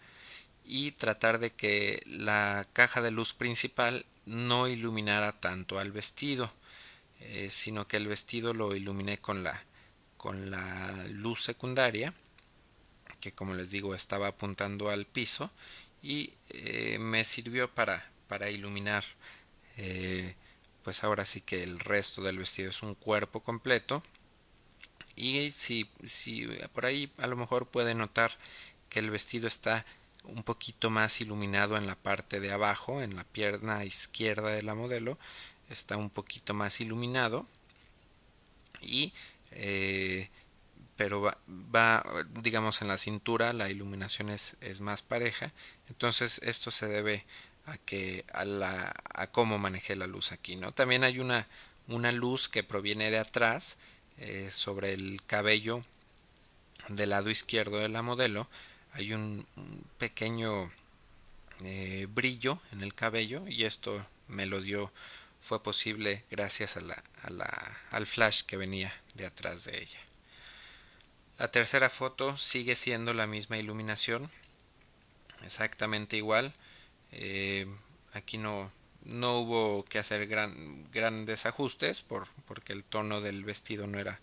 y 0.65 0.93
tratar 0.93 1.39
de 1.39 1.53
que 1.53 2.03
la 2.07 2.67
caja 2.73 3.03
de 3.03 3.11
luz 3.11 3.35
principal 3.35 4.07
no 4.27 4.69
iluminara 4.69 5.33
tanto 5.33 5.79
al 5.79 5.93
vestido 5.93 6.53
eh, 7.21 7.49
sino 7.51 7.87
que 7.87 7.97
el 7.97 8.09
vestido 8.09 8.55
lo 8.55 8.75
iluminé 8.75 9.19
con 9.19 9.45
la 9.45 9.63
con 10.17 10.51
la 10.51 11.07
luz 11.11 11.43
secundaria 11.43 12.15
que 13.21 13.33
como 13.33 13.55
les 13.55 13.71
digo 13.71 13.95
estaba 13.95 14.29
apuntando 14.29 14.91
al 14.91 15.05
piso 15.07 15.51
y 16.03 16.35
eh, 16.51 16.99
me 16.99 17.25
sirvió 17.25 17.71
para 17.71 18.11
para 18.29 18.51
iluminar 18.51 19.05
eh, 19.77 20.35
pues 20.85 21.03
ahora 21.03 21.25
sí 21.25 21.41
que 21.41 21.63
el 21.63 21.81
resto 21.81 22.23
del 22.23 22.39
vestido. 22.39 22.71
Es 22.71 22.83
un 22.83 22.95
cuerpo 22.95 23.41
completo 23.41 24.03
y 25.17 25.51
si, 25.51 25.89
si 26.05 26.47
por 26.73 26.87
ahí 26.87 27.11
a 27.19 27.27
lo 27.27 27.37
mejor 27.37 27.67
puede 27.67 27.95
notar 27.95 28.33
que 28.89 29.01
el 29.01 29.11
vestido 29.11 29.47
está 29.47 29.85
un 30.25 30.43
poquito 30.43 30.91
más 30.91 31.21
iluminado 31.21 31.77
en 31.77 31.87
la 31.87 31.97
parte 31.97 32.41
de 32.41 32.53
abajo, 32.53 33.03
en 33.03 33.17
la 33.17 33.25
pierna 33.25 33.85
izquierda 33.85 34.51
de 34.51 34.63
la 34.63 34.75
modelo, 34.75 35.19
está 35.69 35.97
un 35.97 36.11
poquito 36.11 36.55
más 36.55 36.81
iluminado 36.81 37.47
y 38.81 39.13
eh, 39.53 40.29
pero 40.97 41.21
va, 41.21 41.39
va, 41.49 42.05
digamos 42.41 42.83
en 42.83 42.89
la 42.89 42.99
cintura 42.99 43.53
la 43.53 43.69
iluminación 43.71 44.31
es, 44.31 44.57
es 44.61 44.81
más 44.81 45.03
pareja. 45.03 45.53
Entonces 45.89 46.41
esto 46.45 46.71
se 46.71 46.87
debe 46.87 47.25
a 47.67 47.79
que 47.79 48.25
a 48.33 48.45
la 48.45 48.95
a 49.15 49.27
cómo 49.29 49.59
manejé 49.59 49.97
la 49.97 50.07
luz 50.07 50.33
aquí 50.33 50.57
no 50.57 50.73
también 50.73 51.03
hay 51.05 51.19
una 51.19 51.49
una 51.89 52.13
luz 52.13 52.49
que 52.49 52.63
proviene 52.63 53.11
de 53.11 53.19
atrás 53.19 53.77
eh, 54.19 54.51
sobre 54.51 54.93
el 54.93 55.21
cabello 55.27 55.85
del 56.89 57.11
lado 57.11 57.31
izquierdo 57.31 57.79
de 57.79 57.89
la 57.89 58.03
modelo 58.03 58.49
hay 58.93 59.13
un, 59.13 59.47
pequeño 59.99 60.73
eh, 61.65 62.07
brillo 62.11 62.61
en 62.73 62.83
el 62.83 62.95
cabello 62.95 63.47
y 63.49 63.65
esto 63.65 64.07
me 64.29 64.47
lo 64.47 64.61
dio 64.61 64.93
fue 65.41 65.63
posible 65.63 66.25
gracias 66.31 66.77
a 66.77 66.81
la, 66.81 67.03
a 67.23 67.31
la, 67.31 67.79
al 67.91 68.07
flash 68.07 68.43
que 68.43 68.57
venía 68.57 68.95
de 69.15 69.27
atrás 69.27 69.65
de 69.65 69.79
ella. 69.79 69.99
La 71.39 71.51
tercera 71.51 71.91
foto 71.91 72.37
sigue 72.39 72.77
siendo 72.77 73.13
la 73.13 73.27
misma 73.27 73.59
iluminación 73.59 74.31
exactamente 75.43 76.17
igual 76.17 76.55
eh, 77.13 77.67
aquí 78.13 78.39
no, 78.39 78.73
no 79.05 79.39
hubo 79.39 79.85
que 79.85 79.99
hacer 79.99 80.27
gran, 80.27 80.91
grandes 80.91 81.47
ajustes 81.47 82.03
por, 82.03 82.29
porque 82.47 82.73
el 82.73 82.85
tono 82.85 83.21
del 83.21 83.45
vestido 83.45 83.87
no 83.87 83.99
era, 83.99 84.21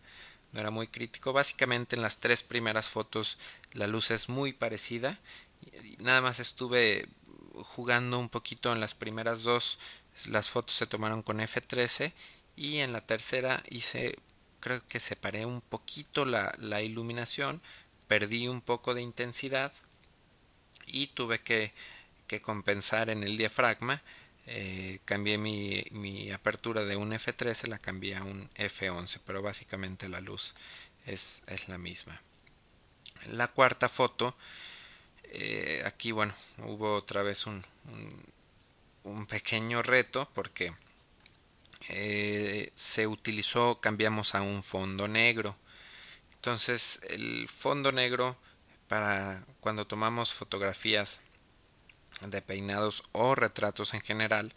no 0.51 0.59
era 0.59 0.71
muy 0.71 0.87
crítico. 0.87 1.33
Básicamente 1.33 1.95
en 1.95 2.01
las 2.01 2.19
tres 2.19 2.43
primeras 2.43 2.89
fotos 2.89 3.37
la 3.73 3.87
luz 3.87 4.11
es 4.11 4.29
muy 4.29 4.53
parecida. 4.53 5.19
Nada 5.99 6.21
más 6.21 6.39
estuve 6.39 7.07
jugando 7.53 8.19
un 8.19 8.29
poquito 8.29 8.71
en 8.73 8.79
las 8.79 8.93
primeras 8.93 9.43
dos. 9.43 9.77
Las 10.27 10.49
fotos 10.49 10.75
se 10.75 10.87
tomaron 10.87 11.21
con 11.21 11.39
F13 11.39 12.13
y 12.55 12.77
en 12.77 12.93
la 12.93 13.01
tercera 13.01 13.63
hice 13.69 14.17
creo 14.59 14.85
que 14.87 14.99
separé 14.99 15.45
un 15.45 15.61
poquito 15.61 16.25
la, 16.25 16.53
la 16.59 16.81
iluminación, 16.81 17.61
perdí 18.07 18.47
un 18.47 18.61
poco 18.61 18.93
de 18.93 19.01
intensidad 19.01 19.71
y 20.85 21.07
tuve 21.07 21.41
que 21.41 21.73
que 22.31 22.39
compensar 22.39 23.09
en 23.09 23.23
el 23.23 23.35
diafragma, 23.35 24.01
eh, 24.47 24.99
cambié 25.06 25.38
mi, 25.38 26.32
apertura 26.32 26.86
de 26.86 26.95
un 26.95 27.12
F13, 27.12 27.67
la 27.67 27.77
cambié 27.77 28.15
a 28.15 28.23
un 28.23 28.49
F11, 28.56 29.19
pero 29.25 29.41
básicamente 29.41 30.10
la 30.10 30.19
luz 30.21 30.56
es, 31.06 31.43
la 31.67 31.77
misma. 31.77 32.21
La 33.27 33.47
cuarta 33.47 33.88
foto, 33.88 34.36
eh, 35.25 35.84
aquí 35.86 36.12
bueno, 36.12 36.34
hubo 36.60 36.95
otra 36.95 37.21
vez 37.23 37.45
un, 37.45 37.63
un, 39.04 39.25
pequeño 39.27 39.84
reto 39.84 40.30
porque 40.34 40.73
eh, 41.89 42.71
se 42.75 43.08
utilizó, 43.08 43.80
cambiamos 43.80 44.36
a 44.36 44.41
un 44.41 44.63
fondo 44.63 45.08
negro. 45.08 45.56
Entonces 46.36 46.99
el 47.10 47.47
fondo 47.47 47.91
negro 47.91 48.36
para 48.88 49.45
cuando 49.60 49.86
tomamos 49.86 50.34
fotografías 50.34 51.21
de 52.28 52.41
peinados 52.41 53.04
o 53.12 53.36
retratos 53.36 53.93
en 53.93 54.02
general. 54.02 54.54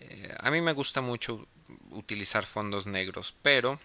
Eh, 0.00 0.34
a 0.40 0.50
mí 0.50 0.60
me 0.60 0.72
gusta 0.72 1.00
mucho 1.00 1.46
utilizar 1.90 2.46
fondos 2.46 2.86
negros, 2.86 3.34
pero 3.42 3.80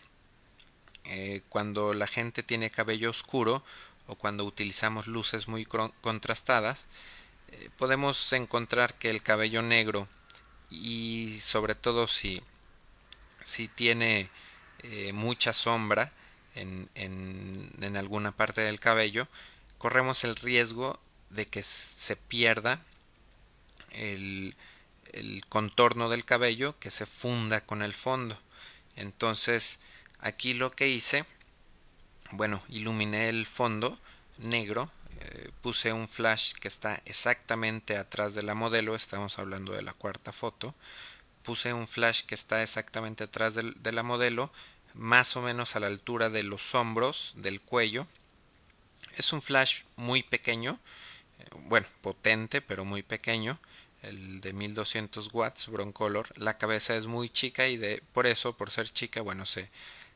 eh, 1.05 1.41
cuando 1.49 1.93
la 1.93 2.07
gente 2.07 2.43
tiene 2.43 2.69
cabello 2.69 3.09
oscuro 3.09 3.63
o 4.07 4.15
cuando 4.15 4.45
utilizamos 4.45 5.07
luces 5.07 5.47
muy 5.47 5.65
contrastadas, 5.65 6.87
eh, 7.49 7.69
podemos 7.77 8.31
encontrar 8.33 8.93
que 8.95 9.09
el 9.09 9.21
cabello 9.23 9.61
negro 9.61 10.07
y 10.69 11.39
sobre 11.41 11.75
todo 11.75 12.07
si, 12.07 12.41
si 13.43 13.67
tiene 13.67 14.29
mucha 15.13 15.53
sombra 15.53 16.11
en, 16.55 16.89
en, 16.95 17.71
en 17.81 17.97
alguna 17.97 18.31
parte 18.31 18.61
del 18.61 18.79
cabello, 18.79 19.27
corremos 19.77 20.23
el 20.23 20.35
riesgo 20.35 20.99
de 21.31 21.47
que 21.47 21.63
se 21.63 22.15
pierda 22.15 22.81
el, 23.91 24.55
el 25.13 25.45
contorno 25.47 26.09
del 26.09 26.25
cabello 26.25 26.77
que 26.79 26.91
se 26.91 27.05
funda 27.05 27.61
con 27.61 27.81
el 27.81 27.93
fondo. 27.93 28.37
Entonces, 28.95 29.79
aquí 30.19 30.53
lo 30.53 30.71
que 30.71 30.87
hice, 30.87 31.25
bueno, 32.31 32.63
iluminé 32.69 33.29
el 33.29 33.45
fondo 33.45 33.97
negro, 34.37 34.89
eh, 35.19 35.51
puse 35.61 35.93
un 35.93 36.07
flash 36.07 36.53
que 36.53 36.67
está 36.67 37.01
exactamente 37.05 37.97
atrás 37.97 38.33
de 38.33 38.41
la 38.41 38.55
modelo, 38.55 38.95
estamos 38.95 39.37
hablando 39.37 39.73
de 39.73 39.83
la 39.83 39.93
cuarta 39.93 40.31
foto, 40.31 40.73
puse 41.43 41.73
un 41.73 41.87
flash 41.87 42.23
que 42.23 42.35
está 42.35 42.63
exactamente 42.63 43.25
atrás 43.25 43.55
de, 43.55 43.91
la 43.91 44.03
modelo, 44.03 44.51
más 44.93 45.35
o 45.35 45.41
menos 45.41 45.75
a 45.75 45.79
la 45.79 45.87
altura 45.87 46.29
de 46.29 46.43
los 46.43 46.73
hombros, 46.75 47.33
del 47.35 47.61
cuello. 47.61 48.07
Es 49.17 49.33
un 49.33 49.41
flash 49.41 49.83
muy 49.95 50.23
pequeño, 50.23 50.79
bueno, 51.67 51.87
potente, 52.01 52.61
pero 52.61 52.85
muy 52.85 53.03
pequeño 53.03 53.59
el 54.03 54.41
de 54.41 54.53
1200 54.53 55.29
watts 55.33 55.67
Broncolor. 55.67 56.27
La 56.37 56.57
cabeza 56.57 56.95
es 56.95 57.05
muy 57.05 57.29
chica 57.29 57.67
y 57.67 57.77
de 57.77 58.01
por 58.13 58.27
eso 58.27 58.57
por 58.57 58.71
ser 58.71 58.89
chica 58.89 59.21
bueno 59.21 59.45
se 59.45 59.69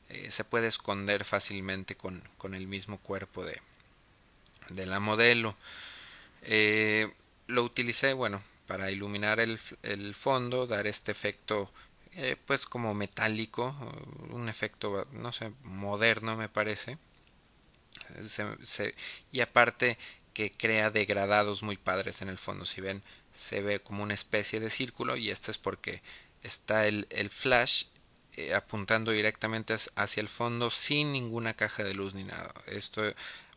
eh, 0.10 0.30
se 0.32 0.44
puede 0.44 0.68
esconder 0.68 1.26
fácilmente 1.26 1.96
con, 1.96 2.22
con, 2.38 2.54
el 2.54 2.68
mismo 2.68 3.00
cuerpo 3.00 3.44
de, 3.44 3.60
de 4.70 4.86
la 4.86 5.00
modelo. 5.00 5.56
Eh, 6.44 7.12
lo 7.48 7.64
utilicé 7.64 8.14
bueno 8.14 8.44
para 8.68 8.92
iluminar 8.92 9.40
el, 9.40 9.60
el 9.84 10.14
fondo 10.14 10.68
dar 10.68 10.86
este 10.88 11.12
efecto 11.12 11.72
eh, 12.14 12.38
pues 12.46 12.66
como 12.66 12.94
metálico 12.94 13.76
un 14.30 14.48
efecto 14.48 15.08
no 15.12 15.34
sé 15.34 15.52
moderno 15.64 16.38
me 16.38 16.50
parece. 16.50 16.98
Se, 18.22 18.46
se, 18.64 18.96
y 19.32 19.42
aparte 19.42 19.98
que 20.36 20.52
crea 20.52 20.92
degradados 20.92 21.64
muy 21.64 21.78
padres 21.78 22.22
en 22.22 22.30
el 22.30 22.38
fondo 22.38 22.66
si 22.66 22.82
ven 22.82 23.02
se 23.34 23.62
ve 23.62 23.82
como 23.82 24.04
una 24.04 24.14
especie 24.14 24.60
de 24.60 24.70
círculo 24.70 25.18
y 25.18 25.32
esto 25.32 25.50
es 25.50 25.58
porque 25.58 26.04
está 26.44 26.86
el, 26.86 27.08
el 27.10 27.32
flash 27.32 27.86
eh, 28.38 28.54
apuntando 28.54 29.12
directamente 29.12 29.76
hacia 29.96 30.22
el 30.22 30.30
fondo 30.30 30.70
sin 30.70 31.12
ninguna 31.12 31.56
caja 31.56 31.84
de 31.84 31.96
luz 31.96 32.14
ni 32.14 32.24
nada. 32.24 32.54
Esto 32.68 33.02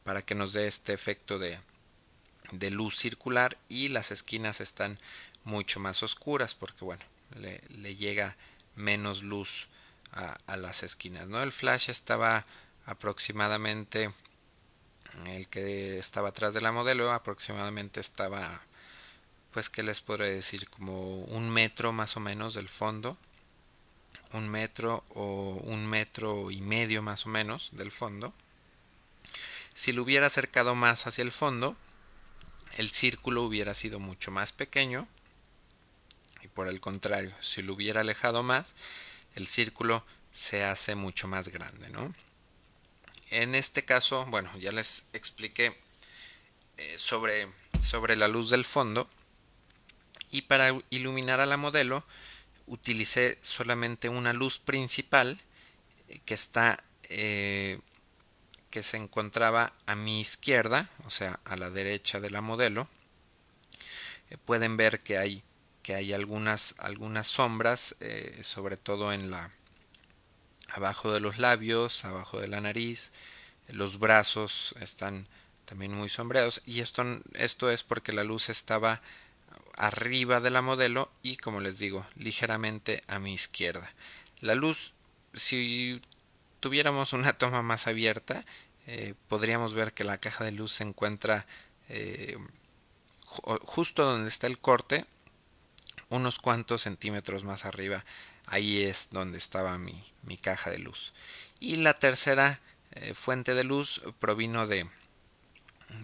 para 0.05 0.23
que 0.23 0.35
nos 0.35 0.55
dé 0.55 0.67
este 0.67 0.95
efecto 0.95 1.39
de, 1.39 1.59
de 2.53 2.71
luz 2.71 2.97
circular 2.97 3.59
y 3.69 3.89
las 3.89 4.11
esquinas 4.11 4.63
están 4.63 4.99
mucho 5.45 5.81
más 5.81 6.03
oscuras 6.03 6.55
porque 6.55 6.85
bueno 6.85 7.05
le, 7.39 7.61
le 7.69 7.95
llega 7.97 8.37
menos 8.75 9.23
luz 9.23 9.67
a, 10.13 10.57
las 10.57 10.83
esquinas. 10.83 11.27
¿no? 11.29 11.43
El 11.43 11.53
flash 11.53 11.91
estaba 11.91 12.45
aproximadamente, 12.87 14.11
el 15.27 15.49
que 15.49 15.99
estaba 15.99 16.31
atrás 16.31 16.55
de 16.55 16.61
la 16.61 16.73
modelo, 16.73 17.13
aproximadamente 17.13 18.01
estaba, 18.01 18.63
pues, 19.53 19.69
¿qué 19.69 19.83
les 19.83 20.01
podré 20.01 20.31
decir? 20.31 20.69
Como 20.69 21.17
un 21.25 21.51
metro 21.51 21.93
más 21.93 22.17
o 22.17 22.21
menos 22.21 22.55
del 22.55 22.69
fondo. 22.69 23.17
Un 24.33 24.49
metro 24.49 25.05
o 25.11 25.61
un 25.65 25.87
metro 25.87 26.51
y 26.51 26.61
medio 26.61 27.03
más 27.03 27.27
o 27.27 27.31
menos 27.31 27.71
del 27.73 27.91
fondo. 27.91 28.35
Si 29.75 29.93
lo 29.93 30.03
hubiera 30.03 30.27
acercado 30.27 30.75
más 30.75 31.07
hacia 31.07 31.23
el 31.23 31.33
fondo, 31.33 31.77
el 32.77 32.91
círculo 32.91 33.43
hubiera 33.43 33.75
sido 33.75 33.99
mucho 34.01 34.31
más 34.31 34.53
pequeño 34.53 35.09
y 36.43 36.49
por 36.49 36.69
el 36.69 36.81
contrario, 36.81 37.33
si 37.41 37.63
lo 37.63 37.75
hubiera 37.75 38.01
alejado 38.01 38.43
más, 38.43 38.75
el 39.35 39.47
círculo 39.47 40.05
se 40.33 40.65
hace 40.65 40.95
mucho 40.95 41.29
más 41.29 41.49
grande, 41.49 41.89
¿no? 41.91 42.15
En 43.31 43.55
este 43.55 43.85
caso, 43.85 44.25
bueno, 44.27 44.51
ya 44.59 44.73
les 44.73 45.05
expliqué 45.13 45.77
eh, 46.79 46.95
sobre, 46.97 47.49
sobre 47.81 48.17
la 48.17 48.27
luz 48.27 48.49
del 48.49 48.65
fondo 48.65 49.09
y 50.31 50.43
para 50.43 50.71
iluminar 50.89 51.41
a 51.41 51.47
la 51.47 51.59
modelo 51.59 52.05
utilicé 52.67 53.39
solamente 53.43 54.09
una 54.09 54.33
luz 54.33 54.59
principal 54.59 55.41
eh, 56.09 56.21
que 56.25 56.35
está 56.35 56.83
eh, 57.11 57.81
que 58.71 58.83
se 58.83 58.99
encontraba 58.99 59.73
a 59.87 59.95
mi 59.95 60.21
izquierda, 60.21 60.91
o 61.05 61.11
sea, 61.11 61.41
a 61.45 61.57
la 61.57 61.71
derecha 61.71 62.21
de 62.21 62.31
la 62.31 62.43
modelo. 62.43 62.89
pueden 64.45 64.77
ver 64.77 65.01
que 65.01 65.17
hay 65.19 65.43
que 65.83 65.95
hay 65.95 66.13
algunas, 66.13 66.75
algunas 66.79 67.29
sombras, 67.29 67.97
sobre 68.43 68.77
todo 68.77 69.15
en 69.15 69.31
la 69.31 69.51
abajo 70.69 71.13
de 71.13 71.21
los 71.21 71.39
labios, 71.39 72.05
abajo 72.05 72.41
de 72.41 72.49
la 72.49 72.61
nariz, 72.61 73.13
los 73.69 73.99
brazos 73.99 74.75
están 74.81 75.27
también 75.65 75.93
muy 75.93 76.09
sombreados. 76.09 76.63
Y 76.65 76.81
esto, 76.81 77.05
esto 77.35 77.71
es 77.71 77.83
porque 77.83 78.13
la 78.13 78.25
luz 78.25 78.49
estaba 78.49 79.03
arriba 79.77 80.41
de 80.41 80.51
la 80.51 80.63
modelo 80.63 81.11
y 81.23 81.37
como 81.37 81.61
les 81.61 81.79
digo 81.79 82.07
ligeramente 82.17 83.03
a 83.07 83.19
mi 83.19 83.33
izquierda. 83.33 83.89
La 84.41 84.55
luz 84.55 84.93
si 85.35 86.01
tuviéramos 86.61 87.13
una 87.13 87.33
toma 87.33 87.63
más 87.63 87.87
abierta 87.87 88.45
eh, 88.91 89.15
podríamos 89.29 89.75
ver 89.75 89.93
que 89.93 90.03
la 90.03 90.17
caja 90.17 90.45
de 90.45 90.53
luz 90.53 90.73
se 90.73 90.83
encuentra 90.85 91.47
eh, 91.91 92.39
justo 93.27 94.03
donde 94.05 94.31
está 94.31 94.47
el 94.47 94.59
corte 94.59 95.05
unos 96.09 96.39
cuantos 96.39 96.85
centímetros 96.85 97.45
más 97.45 97.67
arriba, 97.67 98.03
ahí 98.51 98.83
es 98.83 99.09
donde 99.11 99.39
estaba 99.39 99.79
mi, 99.79 100.05
mi 100.23 100.37
caja 100.37 100.71
de 100.71 100.79
luz. 100.79 101.13
Y 101.61 101.77
la 101.77 101.99
tercera 101.99 102.61
eh, 102.93 103.15
fuente 103.15 103.55
de 103.55 103.65
luz 103.65 104.03
provino 104.19 104.67
de 104.67 104.89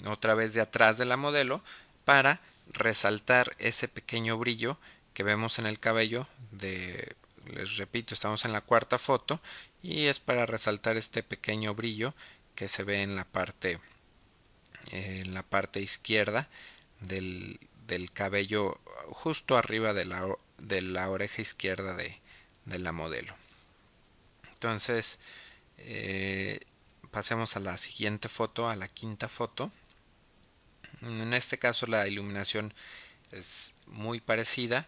otra 0.07 0.35
vez 0.35 0.55
de 0.55 0.61
atrás 0.61 0.99
de 0.99 1.05
la 1.05 1.17
modelo 1.17 1.63
para 2.05 2.41
resaltar 2.73 3.55
ese 3.59 3.89
pequeño 3.89 4.39
brillo 4.39 4.79
que 5.13 5.23
vemos 5.23 5.59
en 5.59 5.67
el 5.67 5.79
cabello 5.79 6.27
de 6.51 7.15
les 7.47 7.77
repito 7.77 8.15
estamos 8.15 8.45
en 8.45 8.53
la 8.53 8.63
cuarta 8.63 8.99
foto 8.99 9.41
y 9.83 10.07
es 10.07 10.19
para 10.19 10.47
resaltar 10.47 10.97
este 10.97 11.23
pequeño 11.23 11.75
brillo 11.75 12.15
que 12.55 12.69
se 12.69 12.85
ve 12.85 13.03
en 13.03 13.17
la 13.17 13.25
parte 13.25 13.81
en 14.93 15.35
la 15.35 15.43
parte 15.43 15.81
izquierda 15.81 16.49
del, 17.01 17.61
del 17.87 18.11
cabello 18.13 18.81
justo 19.09 19.57
arriba 19.57 19.93
de 19.93 20.07
la, 20.07 20.27
de 20.59 20.83
la 20.83 21.11
oreja 21.11 21.43
izquierda 21.43 21.95
de, 21.95 22.19
de, 22.65 22.79
la 22.79 22.93
modelo. 22.93 23.35
Entonces, 24.53 25.21
eh, 25.79 26.61
pasemos 27.11 27.57
a 27.57 27.61
la 27.61 27.77
siguiente 27.77 28.29
foto, 28.29 28.69
a 28.69 28.77
la 28.77 28.89
quinta 28.89 29.29
foto. 29.29 29.71
En 31.03 31.35
este 31.35 31.59
caso 31.59 31.87
la 31.87 32.07
iluminación 32.09 32.73
es 33.33 33.75
muy 33.87 34.21
parecida, 34.21 34.87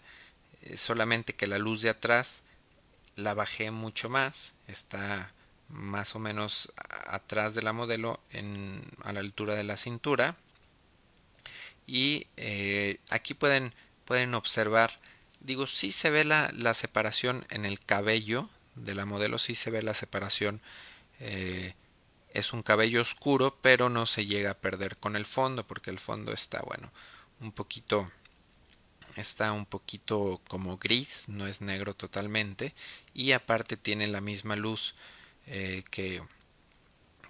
eh, 0.62 0.76
solamente 0.76 1.34
que 1.34 1.46
la 1.46 1.58
luz 1.58 1.82
de 1.82 1.90
atrás 1.90 2.42
la 3.16 3.34
bajé 3.34 3.70
mucho 3.70 4.08
más, 4.08 4.54
está 4.66 5.32
más 5.68 6.14
o 6.14 6.18
menos 6.18 6.72
atrás 7.06 7.54
de 7.54 7.62
la 7.62 7.72
modelo 7.72 8.20
en, 8.30 8.82
a 9.02 9.12
la 9.12 9.20
altura 9.20 9.54
de 9.54 9.64
la 9.64 9.76
cintura 9.76 10.36
y 11.86 12.26
eh, 12.36 12.98
aquí 13.10 13.34
pueden, 13.34 13.72
pueden 14.04 14.34
observar, 14.34 14.98
digo, 15.40 15.66
sí 15.66 15.90
se 15.90 16.10
ve 16.10 16.24
la, 16.24 16.50
la, 16.56 16.74
separación 16.74 17.46
en 17.50 17.64
el 17.64 17.78
cabello 17.78 18.48
de 18.74 18.94
la 18.94 19.06
modelo, 19.06 19.38
sí 19.38 19.54
se 19.54 19.70
ve 19.70 19.82
la 19.82 19.94
separación, 19.94 20.60
eh, 21.20 21.74
es 22.30 22.52
un 22.52 22.62
cabello 22.62 23.00
oscuro, 23.00 23.56
pero 23.62 23.88
no 23.88 24.06
se 24.06 24.26
llega 24.26 24.50
a 24.50 24.58
perder 24.58 24.96
con 24.96 25.16
el 25.16 25.26
fondo, 25.26 25.66
porque 25.66 25.90
el 25.90 25.98
fondo 25.98 26.32
está, 26.32 26.60
bueno, 26.60 26.92
un 27.40 27.52
poquito, 27.52 28.10
está 29.16 29.52
un 29.52 29.66
poquito 29.66 30.40
como 30.48 30.76
gris, 30.76 31.28
no 31.28 31.46
es 31.46 31.60
negro 31.60 31.94
totalmente, 31.94 32.74
y 33.14 33.32
aparte 33.32 33.76
tiene 33.76 34.06
la 34.06 34.20
misma 34.20 34.56
luz 34.56 34.94
eh, 35.46 35.82
que, 35.90 36.22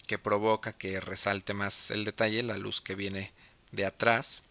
que 0.07 0.19
provoca 0.19 0.73
que 0.73 1.01
resalte 1.01 1.55
más 1.55 1.91
el 1.91 2.05
detalle, 2.05 2.43
la 2.43 2.59
luz 2.59 2.81
que 2.81 2.95
viene 2.95 3.33
de 3.73 3.87
atrás 3.87 4.43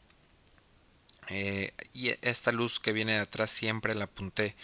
eh, 1.30 1.74
y 1.94 2.10
esta 2.22 2.52
luz 2.52 2.80
que 2.80 2.94
viene 2.94 3.14
de 3.14 3.20
atrás 3.20 3.50
siempre 3.50 3.96
la 3.96 4.06
apunté 4.06 4.56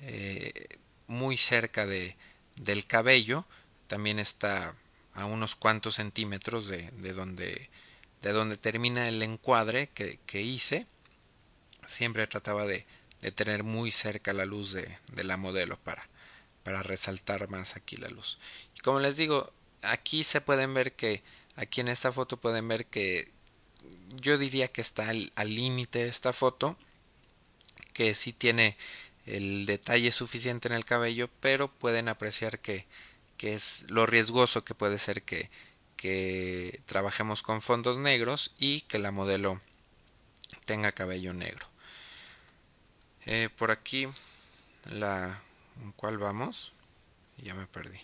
eh, 0.00 0.78
muy 1.06 1.36
cerca 1.36 1.86
de, 1.86 2.16
del 2.56 2.86
cabello. 2.86 3.46
También 3.86 4.18
está 4.18 4.74
a 5.14 5.24
unos 5.26 5.54
cuantos 5.54 5.96
centímetros 5.96 6.68
de, 6.68 6.90
de 6.92 7.12
donde 7.12 7.70
de 8.22 8.32
donde 8.32 8.56
termina 8.56 9.06
el 9.06 9.22
encuadre 9.22 9.88
que, 9.88 10.18
que 10.24 10.40
hice. 10.40 10.86
Siempre 11.86 12.26
trataba 12.26 12.64
de, 12.64 12.86
de, 13.20 13.32
tener 13.32 13.64
muy 13.64 13.90
cerca 13.90 14.32
la 14.32 14.46
luz 14.46 14.72
de, 14.72 14.98
de 15.12 15.24
la 15.24 15.36
modelo 15.36 15.78
para, 15.78 16.08
para 16.62 16.82
resaltar 16.82 17.50
más 17.50 17.76
aquí 17.76 17.98
la 17.98 18.08
luz. 18.08 18.38
Y 18.74 18.80
como 18.80 18.98
les 18.98 19.18
digo 19.18 19.52
aquí 19.84 20.24
se 20.24 20.40
pueden 20.40 20.74
ver 20.74 20.94
que 20.94 21.22
aquí 21.56 21.80
en 21.80 21.88
esta 21.88 22.12
foto 22.12 22.38
pueden 22.38 22.66
ver 22.66 22.86
que 22.86 23.30
yo 24.20 24.38
diría 24.38 24.68
que 24.68 24.80
está 24.80 25.08
al 25.10 25.54
límite 25.54 26.06
esta 26.06 26.32
foto, 26.32 26.76
que 27.92 28.14
sí 28.14 28.32
tiene 28.32 28.76
el 29.26 29.66
detalle 29.66 30.12
suficiente 30.12 30.68
en 30.68 30.74
el 30.74 30.84
cabello, 30.84 31.30
pero 31.40 31.68
pueden 31.68 32.08
apreciar 32.08 32.60
que, 32.60 32.86
que 33.38 33.54
es 33.54 33.84
lo 33.88 34.06
riesgoso 34.06 34.64
que 34.64 34.74
puede 34.74 34.98
ser 34.98 35.22
que, 35.22 35.50
que 35.96 36.82
trabajemos 36.86 37.42
con 37.42 37.62
fondos 37.62 37.98
negros 37.98 38.54
y 38.58 38.82
que 38.82 38.98
la 38.98 39.10
modelo 39.10 39.60
tenga 40.64 40.92
cabello 40.92 41.32
negro. 41.32 41.66
Eh, 43.26 43.48
por 43.56 43.70
aquí, 43.70 44.08
la 44.90 45.40
¿en 45.82 45.92
cuál 45.92 46.18
vamos? 46.18 46.72
Ya 47.38 47.54
me 47.54 47.66
perdí. 47.66 48.00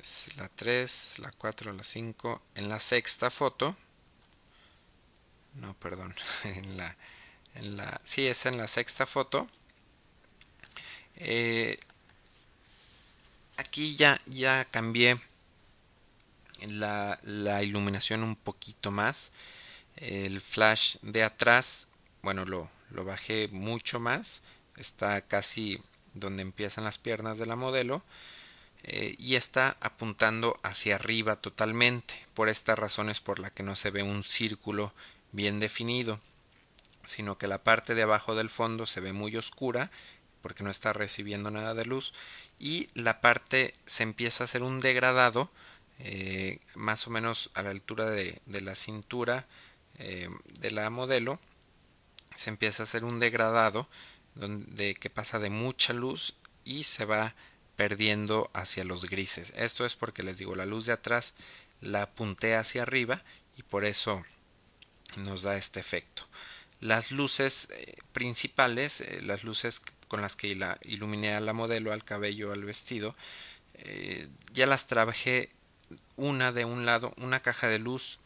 Es 0.00 0.34
la 0.36 0.48
3, 0.48 1.18
la 1.18 1.30
4, 1.32 1.72
la 1.72 1.84
5. 1.84 2.42
En 2.54 2.68
la 2.68 2.78
sexta 2.78 3.30
foto 3.30 3.76
no, 5.54 5.74
perdón, 5.74 6.14
en 6.44 6.76
la, 6.76 6.96
en 7.54 7.76
la, 7.76 8.00
sí, 8.04 8.26
es 8.26 8.46
en 8.46 8.58
la 8.58 8.68
sexta 8.68 9.06
foto. 9.06 9.48
Eh, 11.16 11.78
aquí 13.56 13.96
ya, 13.96 14.20
ya 14.26 14.64
cambié 14.64 15.20
la, 16.68 17.18
la, 17.22 17.62
iluminación 17.62 18.22
un 18.22 18.36
poquito 18.36 18.90
más. 18.90 19.32
El 19.96 20.40
flash 20.40 20.96
de 21.02 21.22
atrás, 21.22 21.86
bueno, 22.22 22.44
lo, 22.44 22.70
lo 22.90 23.04
bajé 23.04 23.48
mucho 23.48 24.00
más. 24.00 24.42
Está 24.76 25.20
casi 25.22 25.80
donde 26.14 26.42
empiezan 26.42 26.84
las 26.84 26.98
piernas 26.98 27.38
de 27.38 27.46
la 27.46 27.56
modelo. 27.56 28.02
Eh, 28.84 29.14
y 29.18 29.36
está 29.36 29.76
apuntando 29.80 30.58
hacia 30.62 30.96
arriba 30.96 31.36
totalmente. 31.36 32.26
Por 32.34 32.48
esta 32.48 32.74
razón 32.74 33.10
es 33.10 33.20
por 33.20 33.38
la 33.38 33.50
que 33.50 33.62
no 33.62 33.76
se 33.76 33.90
ve 33.90 34.02
un 34.02 34.24
círculo 34.24 34.92
bien 35.32 35.60
definido, 35.60 36.20
sino 37.04 37.36
que 37.36 37.46
la 37.46 37.62
parte 37.62 37.94
de 37.94 38.02
abajo 38.02 38.34
del 38.34 38.50
fondo 38.50 38.86
se 38.86 39.00
ve 39.00 39.12
muy 39.12 39.36
oscura 39.36 39.90
porque 40.40 40.64
no 40.64 40.70
está 40.70 40.92
recibiendo 40.92 41.50
nada 41.50 41.74
de 41.74 41.84
luz 41.84 42.12
y 42.58 42.88
la 42.94 43.20
parte 43.20 43.74
se 43.86 44.02
empieza 44.02 44.44
a 44.44 44.46
hacer 44.46 44.62
un 44.62 44.80
degradado 44.80 45.50
eh, 45.98 46.58
más 46.74 47.06
o 47.06 47.10
menos 47.10 47.50
a 47.54 47.62
la 47.62 47.70
altura 47.70 48.10
de, 48.10 48.40
la 48.46 48.74
cintura 48.74 49.46
eh, 49.98 50.28
de 50.60 50.70
la 50.70 50.90
modelo 50.90 51.38
se 52.34 52.50
empieza 52.50 52.82
a 52.82 52.84
hacer 52.84 53.04
un 53.04 53.20
degradado 53.20 53.88
donde 54.34 54.94
que 54.94 55.10
pasa 55.10 55.38
de 55.38 55.50
mucha 55.50 55.92
luz 55.92 56.34
y 56.64 56.84
se 56.84 57.04
va 57.04 57.34
perdiendo 57.76 58.50
hacia 58.54 58.84
los 58.84 59.08
grises. 59.08 59.52
Esto 59.56 59.84
es 59.84 59.94
porque 59.94 60.22
les 60.22 60.38
digo 60.38 60.54
la 60.54 60.66
luz 60.66 60.86
de 60.86 60.92
atrás 60.92 61.34
la 61.80 62.02
apunté 62.02 62.54
hacia 62.56 62.82
arriba 62.82 63.22
y 63.56 63.62
por 63.62 63.84
eso 63.84 64.24
nos 65.16 65.42
da 65.42 65.56
este 65.56 65.80
efecto. 65.80 66.26
Las 66.80 67.10
luces 67.10 67.68
eh, 67.70 67.96
principales, 68.12 69.00
eh, 69.00 69.20
las 69.22 69.44
luces 69.44 69.80
con 70.08 70.20
las 70.20 70.36
que 70.36 70.56
iluminé 70.82 71.34
a 71.34 71.40
la 71.40 71.52
modelo, 71.52 71.92
al 71.92 72.04
cabello, 72.04 72.52
al 72.52 72.64
vestido, 72.64 73.14
ya 74.52 74.66
las 74.66 74.86
trabajé 74.86 75.48
una 76.16 76.52
de 76.52 76.64
un 76.66 76.84
lado, 76.84 77.14
una 77.16 77.40
caja 77.40 77.66
de 77.66 77.78
luz, 77.78 78.20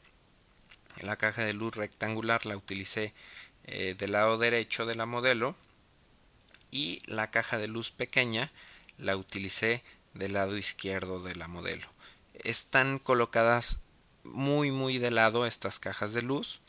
la 1.01 1.16
caja 1.16 1.44
de 1.44 1.53
luz 1.53 1.77
rectangular 1.77 2.44
la 2.44 2.57
utilicé 2.57 3.14
del 3.64 4.12
lado 4.12 4.37
derecho 4.37 4.85
de 4.85 4.96
la 4.96 5.07
modelo 5.07 5.55
y 6.70 7.01
la 7.07 7.31
caja 7.31 7.57
de 7.59 7.68
luz 7.68 7.90
pequeña 7.90 8.53
la 8.99 9.16
utilicé 9.16 9.83
del 10.14 10.35
lado 10.35 10.57
izquierdo 10.57 11.22
de 11.22 11.35
la 11.35 11.49
modelo. 11.49 11.87
Están 12.35 12.99
colocadas 12.99 13.81
muy 14.25 14.70
muy 14.70 14.99
de 14.99 15.11
lado 15.11 15.46
estas 15.46 15.79
cajas 15.79 16.12
de 16.12 16.22
luz 16.22 16.61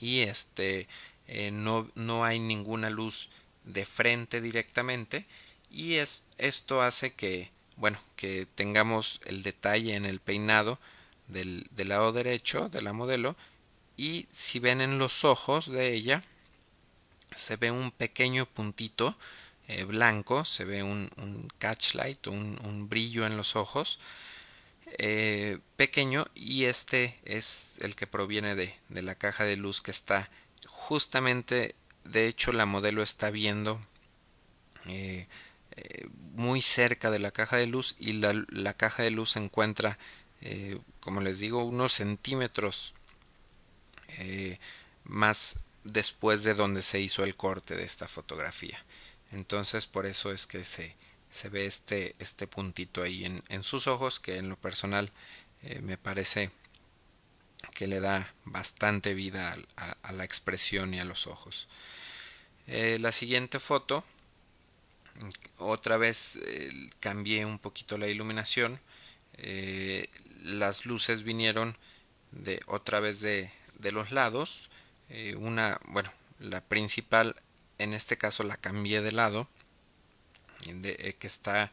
y 0.00 0.20
este 0.20 0.88
eh, 1.26 1.50
no, 1.50 1.90
no, 1.94 2.24
hay 2.24 2.38
ninguna 2.38 2.90
luz 2.90 3.28
de 3.64 3.86
frente 3.86 4.40
directamente 4.40 5.26
y 5.70 5.94
es, 5.94 6.24
esto 6.38 6.82
hace 6.82 7.12
que 7.14 7.50
bueno 7.76 7.98
que 8.16 8.46
tengamos 8.46 9.20
el 9.24 9.42
detalle 9.42 9.94
en 9.94 10.04
el 10.04 10.20
peinado 10.20 10.78
del, 11.28 11.66
del 11.70 11.88
lado 11.88 12.12
derecho 12.12 12.68
de 12.68 12.82
la 12.82 12.92
modelo 12.92 13.36
y 13.96 14.26
si 14.30 14.58
ven 14.58 14.80
en 14.80 14.98
los 14.98 15.24
ojos 15.24 15.70
de 15.70 15.92
ella 15.94 16.22
se 17.34 17.56
ve 17.56 17.70
un 17.70 17.90
pequeño 17.90 18.46
puntito 18.46 19.16
eh, 19.66 19.84
blanco, 19.84 20.44
se 20.44 20.64
ve 20.64 20.82
un, 20.82 21.10
un 21.16 21.48
catchlight, 21.58 22.26
un, 22.26 22.60
un, 22.64 22.88
brillo 22.88 23.24
en 23.26 23.36
los 23.38 23.56
ojos 23.56 23.98
eh, 24.98 25.58
pequeño 25.76 26.26
y 26.34 26.64
este 26.64 27.18
es 27.24 27.74
el 27.80 27.96
que 27.96 28.06
proviene 28.06 28.54
de, 28.54 28.74
la 28.88 29.14
caja 29.14 29.44
de 29.44 29.56
luz 29.56 29.80
que 29.80 29.90
está 29.90 30.30
justamente, 30.66 31.74
de 32.04 32.26
hecho 32.26 32.52
la 32.52 32.66
modelo 32.66 33.02
está 33.02 33.30
viendo 33.30 33.80
eh, 34.86 35.26
muy 36.34 36.62
cerca 36.62 37.10
de 37.10 37.18
la 37.18 37.30
caja 37.30 37.56
de 37.56 37.66
luz 37.66 37.96
y 37.98 38.12
la 38.12 38.74
caja 38.74 39.02
de 39.02 39.10
luz 39.10 39.32
se 39.32 39.40
encuentra, 39.40 39.98
como 41.00 41.20
les 41.20 41.38
digo, 41.40 41.64
unos 41.64 41.94
centímetros 41.94 42.94
más 45.04 45.56
después 45.84 46.44
de 46.44 46.54
donde 46.54 46.82
se 46.82 47.00
hizo 47.00 47.24
el 47.24 47.36
corte 47.36 47.76
de 47.76 47.84
esta 47.84 48.08
fotografía. 48.08 48.82
Entonces 49.32 49.86
por 49.86 50.06
eso 50.06 50.32
es 50.32 50.46
que 50.46 50.64
se, 50.64 50.96
se 51.34 51.48
ve 51.48 51.66
este, 51.66 52.14
este 52.20 52.46
puntito 52.46 53.02
ahí 53.02 53.24
en, 53.24 53.42
en, 53.48 53.64
sus 53.64 53.88
ojos 53.88 54.20
que 54.20 54.36
en 54.36 54.48
lo 54.48 54.56
personal 54.56 55.10
eh, 55.64 55.80
me 55.82 55.98
parece 55.98 56.52
que 57.74 57.88
le 57.88 57.98
da 57.98 58.32
bastante 58.44 59.14
vida 59.14 59.56
a, 59.76 60.12
la 60.12 60.22
expresión 60.22 60.94
y 60.94 61.00
a 61.00 61.04
los 61.04 61.26
ojos. 61.26 61.66
Eh, 62.68 62.98
la 63.00 63.10
siguiente 63.10 63.58
foto, 63.58 64.04
otra 65.58 65.96
vez 65.96 66.38
cambié 67.00 67.44
un 67.44 67.58
poquito 67.58 67.98
la 67.98 68.06
iluminación. 68.06 68.78
Eh, 69.32 70.06
las 70.44 70.86
luces 70.86 71.24
vinieron 71.24 71.76
de 72.30 72.60
otra 72.66 73.00
vez 73.00 73.20
de, 73.22 73.50
de 73.80 73.90
los 73.90 74.12
lados. 74.12 74.70
Una, 75.36 75.80
bueno, 75.86 76.12
la 76.38 76.60
principal 76.60 77.34
en 77.78 77.92
este 77.92 78.16
caso 78.16 78.44
la 78.44 78.56
cambié 78.56 79.00
de 79.00 79.10
lado 79.10 79.48
eh, 80.66 81.14
que 81.18 81.26
está 81.26 81.70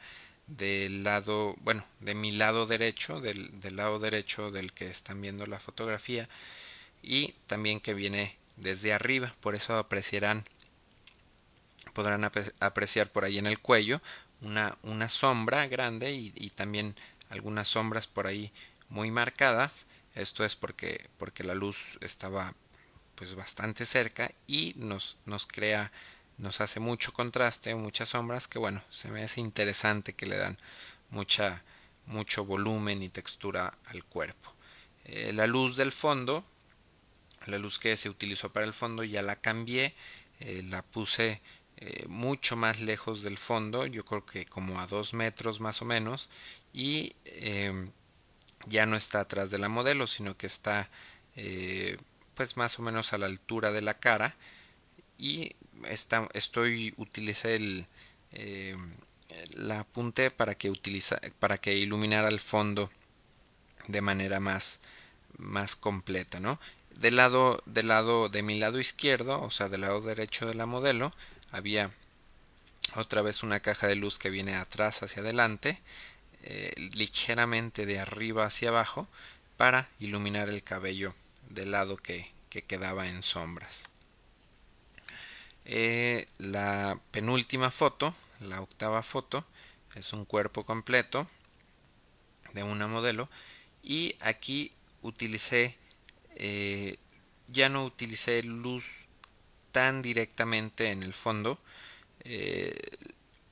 del 0.47 1.03
lado 1.03 1.55
bueno 1.61 1.85
de 1.99 2.13
mi 2.15 2.31
lado 2.31 2.65
derecho 2.65 3.21
del, 3.21 3.61
del, 3.61 3.77
lado 3.77 3.99
derecho 3.99 4.51
del 4.51 4.73
que 4.73 4.89
están 4.89 5.21
viendo 5.21 5.45
la 5.45 5.59
fotografía 5.59 6.27
y 7.01 7.33
también 7.47 7.79
que 7.79 7.93
viene 7.93 8.37
desde 8.57 8.93
arriba. 8.93 9.33
Por 9.41 9.55
eso 9.55 9.77
apreciarán 9.77 10.43
podrán 11.93 12.29
apreciar 12.59 13.11
por 13.11 13.25
ahí 13.25 13.37
en 13.37 13.47
el 13.47 13.59
cuello 13.59 14.01
una, 14.41 14.77
una 14.83 15.09
sombra 15.09 15.67
grande 15.67 16.13
y, 16.13 16.33
y 16.35 16.49
también 16.49 16.95
algunas 17.29 17.67
sombras 17.67 18.07
por 18.07 18.27
ahí 18.27 18.51
muy 18.89 19.11
marcadas. 19.11 19.85
Esto 20.15 20.43
es 20.43 20.55
porque 20.55 21.09
porque 21.17 21.43
la 21.43 21.55
luz 21.55 21.97
estaba 22.01 22.53
pues 23.21 23.35
bastante 23.35 23.85
cerca 23.85 24.31
y 24.47 24.73
nos, 24.77 25.15
nos 25.27 25.45
crea, 25.45 25.91
nos 26.37 26.61
hace 26.61 26.79
mucho 26.79 27.13
contraste, 27.13 27.75
muchas 27.75 28.09
sombras 28.09 28.47
que 28.47 28.59
bueno, 28.59 28.83
se 28.89 29.09
me 29.09 29.23
hace 29.23 29.41
interesante 29.41 30.13
que 30.13 30.25
le 30.25 30.37
dan 30.37 30.57
mucha, 31.09 31.63
mucho 32.07 32.45
volumen 32.45 33.03
y 33.03 33.09
textura 33.09 33.77
al 33.85 34.03
cuerpo. 34.03 34.53
Eh, 35.05 35.33
la 35.33 35.47
luz 35.47 35.77
del 35.77 35.91
fondo, 35.91 36.43
la 37.45 37.57
luz 37.57 37.79
que 37.79 37.95
se 37.97 38.09
utilizó 38.09 38.51
para 38.51 38.65
el 38.65 38.73
fondo 38.73 39.03
ya 39.03 39.21
la 39.21 39.35
cambié, 39.35 39.93
eh, 40.39 40.63
la 40.67 40.81
puse 40.81 41.41
eh, 41.77 42.05
mucho 42.07 42.55
más 42.55 42.79
lejos 42.79 43.21
del 43.21 43.37
fondo, 43.37 43.85
yo 43.85 44.05
creo 44.05 44.25
que 44.25 44.45
como 44.45 44.79
a 44.79 44.87
dos 44.87 45.13
metros 45.13 45.59
más 45.59 45.81
o 45.81 45.85
menos, 45.85 46.29
y 46.73 47.15
em, 47.25 47.91
ya 48.67 48.85
no 48.85 48.95
está 48.95 49.21
atrás 49.21 49.51
de 49.51 49.57
la 49.57 49.69
modelo, 49.69 50.07
sino 50.07 50.37
que 50.37 50.47
está 50.47 50.89
pues 52.35 52.57
más 52.57 52.77
o 52.77 52.81
menos 52.81 53.13
a 53.13 53.17
la 53.17 53.25
altura 53.25 53.71
de 53.71 53.81
la 53.81 53.99
cara 53.99 54.35
y 55.21 55.55
está, 55.87 56.27
estoy 56.33 56.93
utilicé 56.97 57.55
el 57.55 57.85
eh, 58.33 58.75
la 59.53 59.81
apunté 59.81 60.31
para 60.31 60.55
que 60.55 60.69
utiliza, 60.69 61.17
para 61.39 61.57
que 61.57 61.75
iluminara 61.75 62.27
el 62.27 62.39
fondo 62.39 62.91
de 63.87 64.01
manera 64.01 64.39
más 64.39 64.79
más 65.37 65.75
completa 65.75 66.39
no 66.39 66.59
del 66.89 67.17
lado 67.17 67.61
del 67.65 67.87
lado 67.87 68.29
de 68.29 68.41
mi 68.41 68.57
lado 68.59 68.79
izquierdo 68.79 69.41
o 69.41 69.51
sea 69.51 69.69
del 69.69 69.81
lado 69.81 70.01
derecho 70.01 70.47
de 70.47 70.55
la 70.55 70.65
modelo 70.65 71.13
había 71.51 71.91
otra 72.95 73.21
vez 73.21 73.43
una 73.43 73.59
caja 73.59 73.87
de 73.87 73.95
luz 73.95 74.17
que 74.17 74.31
viene 74.31 74.55
atrás 74.55 75.03
hacia 75.03 75.21
adelante 75.21 75.79
eh, 76.43 76.73
ligeramente 76.95 77.85
de 77.85 77.99
arriba 77.99 78.45
hacia 78.45 78.69
abajo 78.69 79.07
para 79.55 79.87
iluminar 79.99 80.49
el 80.49 80.63
cabello 80.63 81.13
del 81.49 81.71
lado 81.71 81.97
que, 81.97 82.31
que 82.49 82.63
quedaba 82.63 83.07
en 83.07 83.21
sombras. 83.21 83.90
Eh, 85.65 86.27
la 86.37 86.99
penúltima 87.11 87.71
foto, 87.71 88.15
la 88.39 88.61
octava 88.61 89.03
foto, 89.03 89.45
es 89.95 90.13
un 90.13 90.25
cuerpo 90.25 90.65
completo 90.65 91.27
de 92.53 92.63
una 92.63 92.87
modelo. 92.87 93.29
Y 93.83 94.15
aquí 94.21 94.71
utilicé 95.01 95.77
eh, 96.35 96.97
ya 97.47 97.69
no 97.69 97.85
utilicé 97.85 98.43
luz 98.43 99.07
tan 99.71 100.01
directamente 100.01 100.91
en 100.91 101.03
el 101.03 101.13
fondo. 101.13 101.59
Eh, 102.21 102.77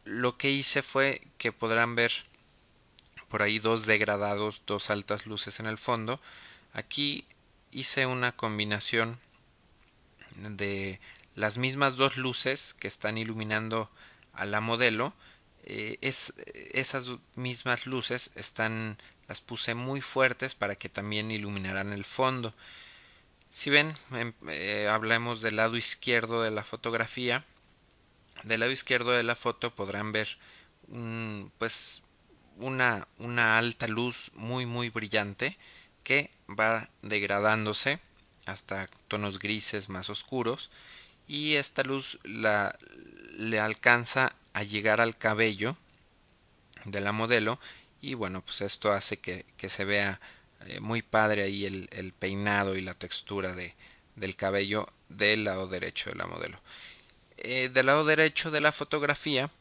lo 0.05 0.37
que 0.37 0.51
hice 0.51 0.81
fue 0.81 1.21
que 1.37 1.51
podrán 1.51 1.95
ver 1.95 2.11
por 3.27 3.41
ahí 3.41 3.59
dos 3.59 3.85
degradados 3.85 4.63
dos 4.65 4.89
altas 4.89 5.25
luces 5.27 5.59
en 5.59 5.67
el 5.67 5.77
fondo. 5.77 6.19
Aquí 6.73 7.25
hice 7.71 8.05
una 8.05 8.31
combinación 8.31 9.19
de 10.37 10.99
las 11.39 11.57
mismas 11.57 11.95
dos 11.95 12.17
luces 12.17 12.75
que 12.77 12.89
están 12.89 13.17
iluminando 13.17 13.89
a 14.33 14.43
la 14.43 14.59
modelo 14.59 15.13
eh, 15.63 15.97
es, 16.01 16.33
esas 16.73 17.05
mismas 17.35 17.85
luces 17.85 18.31
están 18.35 18.97
las 19.29 19.39
puse 19.39 19.73
muy 19.73 20.01
fuertes 20.01 20.53
para 20.53 20.75
que 20.75 20.89
también 20.89 21.31
iluminaran 21.31 21.93
el 21.93 22.03
fondo. 22.03 22.53
Si 23.51 23.69
ven 23.69 23.95
em, 24.11 24.33
eh, 24.49 24.89
hablemos 24.91 25.41
del 25.41 25.55
lado 25.55 25.77
izquierdo 25.77 26.43
de 26.43 26.51
la 26.51 26.65
fotografía. 26.65 27.45
Del 28.43 28.59
lado 28.59 28.73
izquierdo 28.73 29.11
de 29.11 29.23
la 29.23 29.35
foto 29.35 29.73
podrán 29.73 30.11
ver 30.11 30.37
un, 30.89 31.53
pues 31.57 32.03
una, 32.57 33.07
una 33.17 33.57
alta 33.57 33.87
luz 33.87 34.31
muy 34.33 34.65
muy 34.65 34.89
brillante 34.89 35.57
que 36.03 36.31
va 36.49 36.89
degradándose 37.01 38.01
hasta 38.45 38.87
tonos 39.07 39.39
grises 39.39 39.87
más 39.87 40.09
oscuros 40.09 40.69
y 41.29 41.55
esta 41.55 41.83
luz 41.83 42.17
la, 42.23 42.75
le 43.37 43.59
alcanza 43.59 44.35
a 44.53 44.63
llegar 44.63 44.99
al 44.99 45.15
cabello 45.15 45.77
de 46.85 47.01
la 47.01 47.11
modelo 47.11 47.59
y 48.01 48.15
bueno 48.15 48.43
pues 48.43 48.61
esto 48.61 48.91
hace 48.91 49.17
que, 49.17 49.45
que 49.55 49.69
se 49.69 49.85
vea 49.85 50.19
eh, 50.65 50.79
muy 50.79 51.03
padre 51.03 51.43
ahí 51.43 51.65
el, 51.65 52.13
peinado 52.17 52.75
y 52.75 52.81
la 52.81 52.95
textura 52.95 53.53
de, 53.53 53.75
del 54.15 54.35
cabello 54.35 54.91
del 55.07 55.43
lado 55.43 55.67
derecho 55.67 56.09
de 56.09 56.15
la 56.15 56.25
modelo 56.25 56.59
eh, 57.37 57.69
del 57.69 57.85
lado 57.85 58.05
derecho 58.05 58.49
de 58.49 58.61
la 58.61 58.71
fotografía 58.71 59.51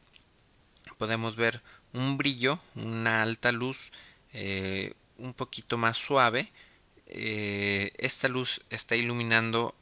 podemos 0.96 1.36
ver 1.36 1.60
un 1.92 2.16
brillo 2.16 2.60
una 2.76 3.22
alta 3.22 3.52
luz 3.52 3.92
eh, 4.32 4.94
un 5.18 5.34
poquito 5.34 5.76
más 5.76 5.96
suave. 5.96 6.52
Esta 7.06 8.28
luz 8.28 8.60
está 8.68 8.94
iluminando 8.94 9.74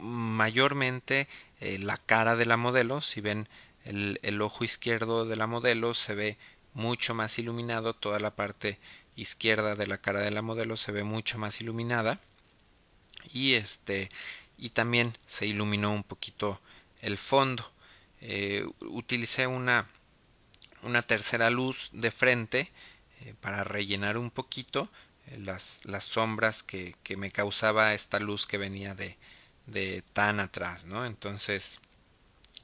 mayormente 0.00 1.28
eh, 1.60 1.78
la 1.78 1.96
cara 1.96 2.36
de 2.36 2.46
la 2.46 2.56
modelo. 2.56 3.00
Si 3.00 3.20
ven 3.20 3.48
el, 3.84 4.40
ojo 4.42 4.64
izquierdo 4.64 5.26
de 5.26 5.36
la 5.36 5.46
modelo 5.46 5.94
se 5.94 6.14
ve 6.14 6.38
mucho 6.74 7.14
más 7.14 7.38
iluminado. 7.38 7.94
Toda 7.94 8.18
la 8.18 8.34
parte 8.34 8.78
izquierda 9.16 9.76
de 9.76 9.86
la 9.86 9.98
cara 9.98 10.20
de 10.20 10.30
la 10.30 10.42
modelo 10.42 10.76
se 10.76 10.92
ve 10.92 11.04
mucho 11.04 11.38
más 11.38 11.60
iluminada. 11.60 12.20
Y 13.32 13.54
este 13.54 14.08
y 14.58 14.70
también 14.70 15.16
se 15.26 15.46
iluminó 15.46 15.92
un 15.92 16.04
poquito 16.04 16.60
el 17.02 17.18
fondo. 17.18 17.70
utilicé 18.80 19.46
una, 19.46 19.88
una 20.82 21.02
tercera 21.02 21.50
luz 21.50 21.90
de 21.92 22.10
frente 22.10 22.72
para 23.40 23.64
rellenar 23.64 24.16
un 24.16 24.30
poquito 24.30 24.88
las, 25.38 25.80
las 25.84 26.04
sombras 26.04 26.62
que, 26.62 26.94
que, 27.02 27.16
me 27.16 27.30
causaba 27.30 27.94
esta 27.94 28.20
luz 28.20 28.46
que 28.46 28.58
venía 28.58 28.94
de, 28.94 29.18
de 29.66 30.02
tan 30.12 30.40
atrás, 30.40 30.84
¿no? 30.84 31.04
Entonces, 31.04 31.80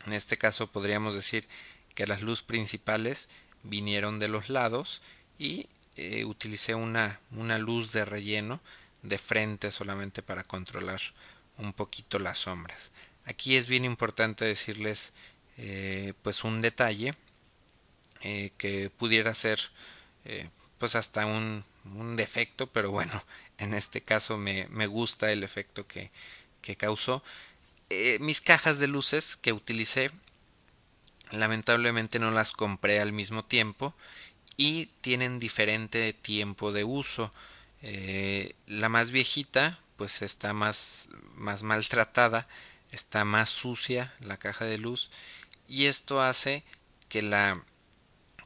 en 0.06 0.12
este 0.12 0.38
caso 0.38 0.70
podríamos 0.70 1.14
decir 1.14 1.46
que 1.94 2.06
las 2.06 2.22
luces 2.22 2.44
principales 2.44 3.28
vinieron 3.62 4.18
de 4.18 4.28
los 4.28 4.48
lados 4.48 5.02
y 5.38 5.68
eh, 5.96 6.24
utilicé 6.24 6.74
una, 6.74 7.20
una 7.32 7.58
luz 7.58 7.92
de 7.92 8.04
relleno 8.04 8.60
de 9.02 9.18
frente 9.18 9.72
solamente 9.72 10.22
para 10.22 10.44
controlar 10.44 11.00
un 11.58 11.72
poquito 11.72 12.18
las 12.18 12.38
sombras. 12.38 12.92
Aquí 13.24 13.56
es 13.56 13.66
bien 13.66 13.84
importante 13.84 14.44
decirles 14.44 15.12
eh, 15.58 16.14
pues 16.22 16.44
un 16.44 16.60
detalle 16.60 17.14
eh, 18.22 18.52
que 18.56 18.90
pudiera 18.90 19.34
ser 19.34 19.60
pues 20.78 20.94
hasta 20.94 21.26
un, 21.26 21.64
un 21.84 22.14
defecto, 22.14 22.68
pero 22.68 22.92
bueno, 22.92 23.24
en 23.58 23.74
este 23.74 24.02
caso 24.02 24.38
me, 24.38 24.68
me 24.68 24.86
gusta 24.86 25.32
el 25.32 25.42
efecto 25.42 25.86
que, 25.86 26.12
que 26.62 26.76
causó. 26.76 27.22
Eh, 27.90 28.18
mis 28.20 28.40
cajas 28.40 28.78
de 28.78 28.86
luces 28.88 29.36
que 29.36 29.52
utilicé, 29.52 30.10
lamentablemente 31.30 32.18
no 32.18 32.30
las 32.30 32.52
compré 32.52 33.00
al 33.00 33.12
mismo 33.12 33.44
tiempo 33.44 33.94
y 34.56 34.86
tienen 35.02 35.38
diferente 35.38 36.12
tiempo 36.12 36.72
de 36.72 36.84
uso. 36.84 37.32
Eh, 37.82 38.54
la 38.66 38.88
más 38.88 39.10
viejita, 39.10 39.78
pues 39.96 40.22
está 40.22 40.54
más, 40.54 41.08
más 41.34 41.62
maltratada, 41.62 42.46
está 42.90 43.24
más 43.24 43.50
sucia 43.50 44.14
la 44.20 44.38
caja 44.38 44.64
de 44.64 44.78
luz 44.78 45.10
y 45.68 45.86
esto 45.86 46.22
hace 46.22 46.64
que 47.08 47.22
la, 47.22 47.62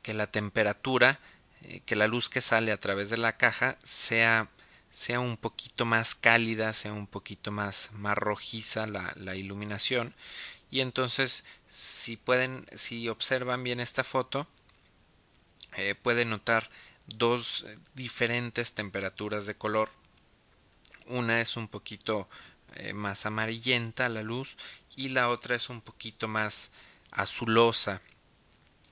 que 0.02 0.14
la 0.14 0.26
temperatura 0.28 1.20
eh, 1.62 1.80
que 1.84 1.96
la 1.96 2.06
luz 2.06 2.28
que 2.28 2.40
sale 2.40 2.70
a 2.70 2.80
través 2.80 3.10
de 3.10 3.16
la 3.16 3.36
caja 3.36 3.76
sea 3.82 4.48
sea 4.96 5.20
un 5.20 5.36
poquito 5.36 5.84
más 5.84 6.14
cálida, 6.14 6.72
sea 6.72 6.94
un 6.94 7.06
poquito 7.06 7.52
más, 7.52 7.90
más 7.92 8.16
rojiza 8.16 8.86
la, 8.86 9.36
iluminación. 9.36 10.14
Y 10.70 10.80
entonces, 10.80 11.44
si 11.66 12.16
pueden, 12.16 12.64
si 12.74 13.06
observan 13.10 13.62
bien 13.62 13.78
esta 13.78 14.04
foto, 14.04 14.48
eh, 15.76 15.94
pueden 15.96 16.30
notar 16.30 16.70
dos 17.06 17.66
diferentes 17.94 18.72
temperaturas 18.72 19.44
de 19.44 19.54
color. 19.54 19.90
Una 21.04 21.42
es 21.42 21.58
un 21.58 21.68
poquito 21.68 22.26
eh, 22.76 22.94
más 22.94 23.26
amarillenta 23.26 24.08
la 24.08 24.22
luz 24.22 24.56
y 24.96 25.10
la 25.10 25.28
otra 25.28 25.56
es 25.56 25.68
un 25.68 25.82
poquito 25.82 26.26
más 26.26 26.70
azulosa 27.10 28.00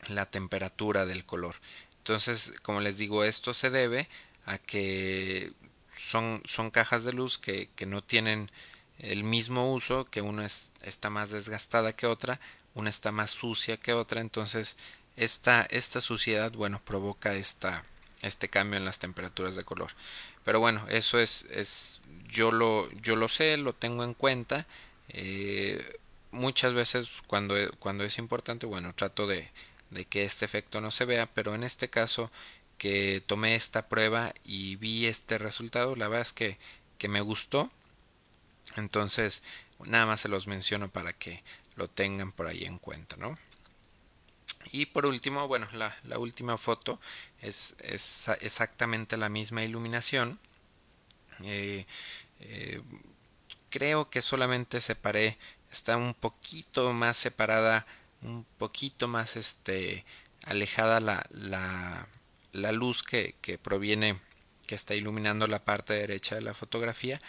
la 0.09 0.27
temperatura 0.27 1.07
del 1.07 1.25
color. 1.25 1.57
Entonces, 1.97 2.53
como 2.61 2.83
les 2.83 2.99
digo, 2.99 3.25
esto 3.25 3.55
se 3.55 3.71
debe 3.71 4.11
a 4.45 4.59
que 4.59 5.55
son, 5.97 6.43
son 6.45 6.71
cajas 6.71 7.05
de 7.05 7.13
luz 7.13 7.39
que, 7.39 7.69
que 7.75 7.87
no 7.87 8.03
tienen 8.03 8.51
el 8.99 9.25
mismo 9.25 9.73
uso, 9.73 10.05
que 10.05 10.21
una 10.21 10.47
es, 10.47 10.73
está 10.83 11.11
más 11.11 11.31
desgastada 11.31 11.95
que 11.95 12.07
otra, 12.07 12.41
una 12.75 12.91
está 12.91 13.13
más 13.13 13.31
sucia 13.31 13.77
que 13.77 13.93
otra, 13.93 14.21
entonces 14.21 14.77
esta, 15.17 15.63
esta 15.71 16.01
suciedad, 16.01 16.53
bueno, 16.53 16.81
provoca 16.85 17.35
esta, 17.35 17.85
este 18.23 18.49
cambio 18.49 18.79
en 18.79 18.85
las 18.85 18.99
temperaturas 18.99 19.55
de 19.55 19.65
color. 19.65 19.93
Pero 20.45 20.61
bueno, 20.61 20.87
eso 20.89 21.19
es, 21.19 21.47
es 21.51 22.01
yo 22.29 22.51
lo, 22.51 22.91
yo 22.93 23.17
lo 23.17 23.29
sé, 23.29 23.57
lo 23.57 23.73
tengo 23.73 24.05
en 24.05 24.15
cuenta. 24.15 24.67
Eh, 25.09 25.99
muchas 26.31 26.75
veces 26.75 27.23
cuando, 27.27 27.55
cuando 27.79 28.05
es 28.05 28.19
importante, 28.19 28.67
bueno, 28.67 28.95
trato 28.95 29.27
de, 29.27 29.51
de 29.91 30.05
que 30.05 30.25
este 30.25 30.45
efecto 30.45 30.81
no 30.81 30.91
se 30.91 31.05
vea, 31.05 31.27
pero 31.27 31.55
en 31.55 31.63
este 31.63 31.89
caso 31.89 32.31
que 32.85 33.23
tomé 33.27 33.55
esta 33.55 33.89
prueba 33.89 34.35
y 34.45 34.77
vi 34.77 35.07
este 35.07 35.39
resultado, 35.39 35.97
la 35.97 36.07
verdad 36.07 36.21
es 36.21 36.35
que, 36.35 36.59
que 36.99 37.09
me 37.09 37.23
gustó. 37.23 37.71
Entonces, 38.77 39.43
nada 39.87 40.05
más 40.05 40.21
se 40.21 40.29
los 40.29 40.47
menciono 40.47 40.91
para 40.91 41.15
que 41.15 41.43
lo 41.77 41.89
tengan 41.89 42.31
por 42.31 42.47
ahí 42.47 42.67
en 42.67 42.77
cuenta, 42.79 43.17
¿no? 43.17 43.39
Y 44.71 44.85
por 44.85 45.07
último, 45.07 45.49
bueno, 45.49 45.67
la, 45.73 45.97
la 46.05 46.19
última 46.19 46.59
foto 46.59 47.01
es, 47.41 47.75
es, 47.79 48.29
exactamente 48.43 49.17
la 49.17 49.31
misma 49.31 49.63
iluminación. 49.65 50.39
Eh, 51.43 51.87
eh, 52.41 52.83
creo 53.71 54.11
que 54.11 54.21
solamente 54.21 54.83
separé, 54.83 55.39
está 55.73 55.97
un 55.97 56.13
poquito 56.13 56.93
más 56.93 57.17
separada, 57.17 57.87
un 58.21 58.45
poquito 58.59 59.09
más 59.09 59.37
este 59.37 60.05
alejada 60.45 61.01
la, 61.01 61.25
la, 61.31 62.07
la 62.55 62.73
luz 62.73 63.03
que, 63.03 63.35
que 63.43 63.59
proviene, 63.59 64.19
que 64.67 64.75
está 64.75 64.95
iluminando 64.95 65.47
la 65.47 65.65
parte 65.65 65.93
derecha 65.93 66.35
de 66.35 66.41
la 66.41 66.55
fotografía, 66.55 67.21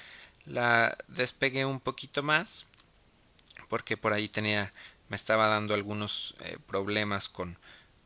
la 0.45 0.97
despegué 1.07 1.65
un 1.65 1.81
poquito 1.81 2.23
más 2.23 2.65
porque 3.67 3.97
por 3.97 4.13
ahí 4.13 4.29
tenía 4.29 4.71
me 5.09 5.17
estaba 5.17 5.47
dando 5.47 5.73
algunos 5.73 6.35
eh, 6.45 6.57
problemas 6.67 7.27
con 7.29 7.57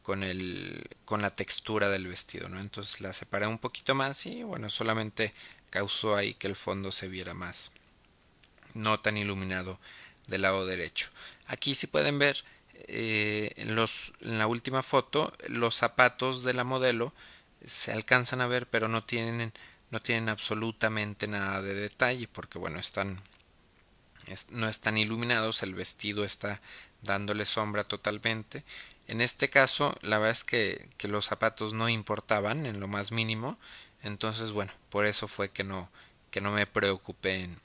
con 0.01 0.23
el 0.23 0.87
con 1.05 1.21
la 1.21 1.31
textura 1.31 1.89
del 1.89 2.07
vestido 2.07 2.47
no 2.47 2.59
entonces 2.59 3.01
la 3.01 3.11
separé 3.11 3.45
un 3.45 3.57
poquito 3.57 3.93
más 3.93 4.25
y 4.25 4.43
bueno 4.43 4.69
solamente 4.69 5.33
causó 5.69 6.15
ahí 6.15 6.33
que 6.33 6.47
el 6.47 6.55
fondo 6.55 6.93
se 6.93 7.09
viera 7.09 7.33
más 7.33 7.71
no 8.73 8.99
tan 8.99 9.17
iluminado 9.17 9.79
del 10.29 10.43
lado 10.43 10.65
derecho. 10.65 11.09
Aquí 11.47 11.75
si 11.75 11.87
pueden 11.87 12.19
ver 12.19 12.43
eh, 12.87 13.51
en, 13.57 13.75
la 14.37 14.47
última 14.47 14.83
foto 14.83 15.33
los 15.47 15.75
zapatos 15.75 16.43
de 16.43 16.53
la 16.53 16.63
modelo 16.63 17.13
se 17.65 17.91
alcanzan 17.91 18.41
a 18.41 18.47
ver 18.47 18.67
pero 18.67 18.87
no 18.87 19.03
tienen 19.03 19.53
no 19.91 20.01
tienen 20.01 20.29
absolutamente 20.29 21.27
nada 21.27 21.61
de 21.61 21.73
detalle 21.73 22.27
porque 22.27 22.57
bueno 22.57 22.79
están 22.79 23.21
no 24.49 24.67
están 24.67 24.97
iluminados 24.97 25.63
el 25.63 25.73
vestido 25.73 26.23
está 26.23 26.61
dándole 27.01 27.45
sombra 27.45 27.83
totalmente. 27.85 28.63
En 29.07 29.21
este 29.21 29.49
caso 29.49 29.95
la 30.01 30.19
verdad 30.19 30.31
es 30.31 30.43
que, 30.43 30.89
que 30.97 31.07
los 31.07 31.25
zapatos 31.25 31.73
no 31.73 31.89
importaban 31.89 32.65
en 32.65 32.79
lo 32.79 32.87
más 32.87 33.11
mínimo 33.11 33.57
entonces 34.03 34.51
bueno 34.51 34.71
por 34.89 35.05
eso 35.05 35.27
fue 35.27 35.49
que 35.49 35.63
no 35.63 35.89
que 36.31 36.41
no 36.41 36.51
me 36.51 36.67
preocupé 36.67 37.43
en, 37.43 37.59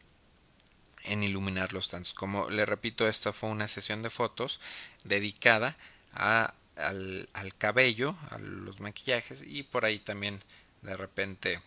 en 1.05 1.23
iluminarlos 1.23 1.89
tantos. 1.89 2.15
Como 2.15 2.51
le 2.51 2.67
repito, 2.67 3.07
esta 3.07 3.33
fue 3.33 3.51
una 3.51 3.69
sesión 3.69 4.03
de 4.03 4.11
fotos 4.11 4.61
dedicada 5.05 5.77
a, 6.13 6.55
al, 6.77 7.29
cabello, 7.59 8.17
a 8.31 8.39
los 8.39 8.81
maquillajes 8.81 9.43
y 9.47 9.63
por 9.63 9.85
ahí 9.85 9.99
también 9.99 10.41
de 10.83 10.97
repente 10.97 11.63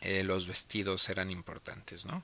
eh, 0.00 0.22
los 0.24 0.46
vestidos 0.46 1.08
eran 1.08 1.30
importantes, 1.30 2.04
¿no? 2.04 2.22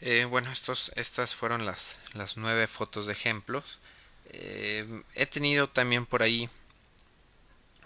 Eh, 0.00 0.24
bueno, 0.24 0.50
estos, 0.50 0.92
estas 0.96 1.34
fueron 1.34 1.64
las, 1.64 1.98
las 2.12 2.36
nueve 2.36 2.66
fotos 2.66 3.06
de 3.06 3.12
ejemplos. 3.12 3.78
Eh, 4.26 5.02
he 5.14 5.26
tenido 5.26 5.68
también 5.68 6.04
por 6.04 6.22
ahí 6.22 6.50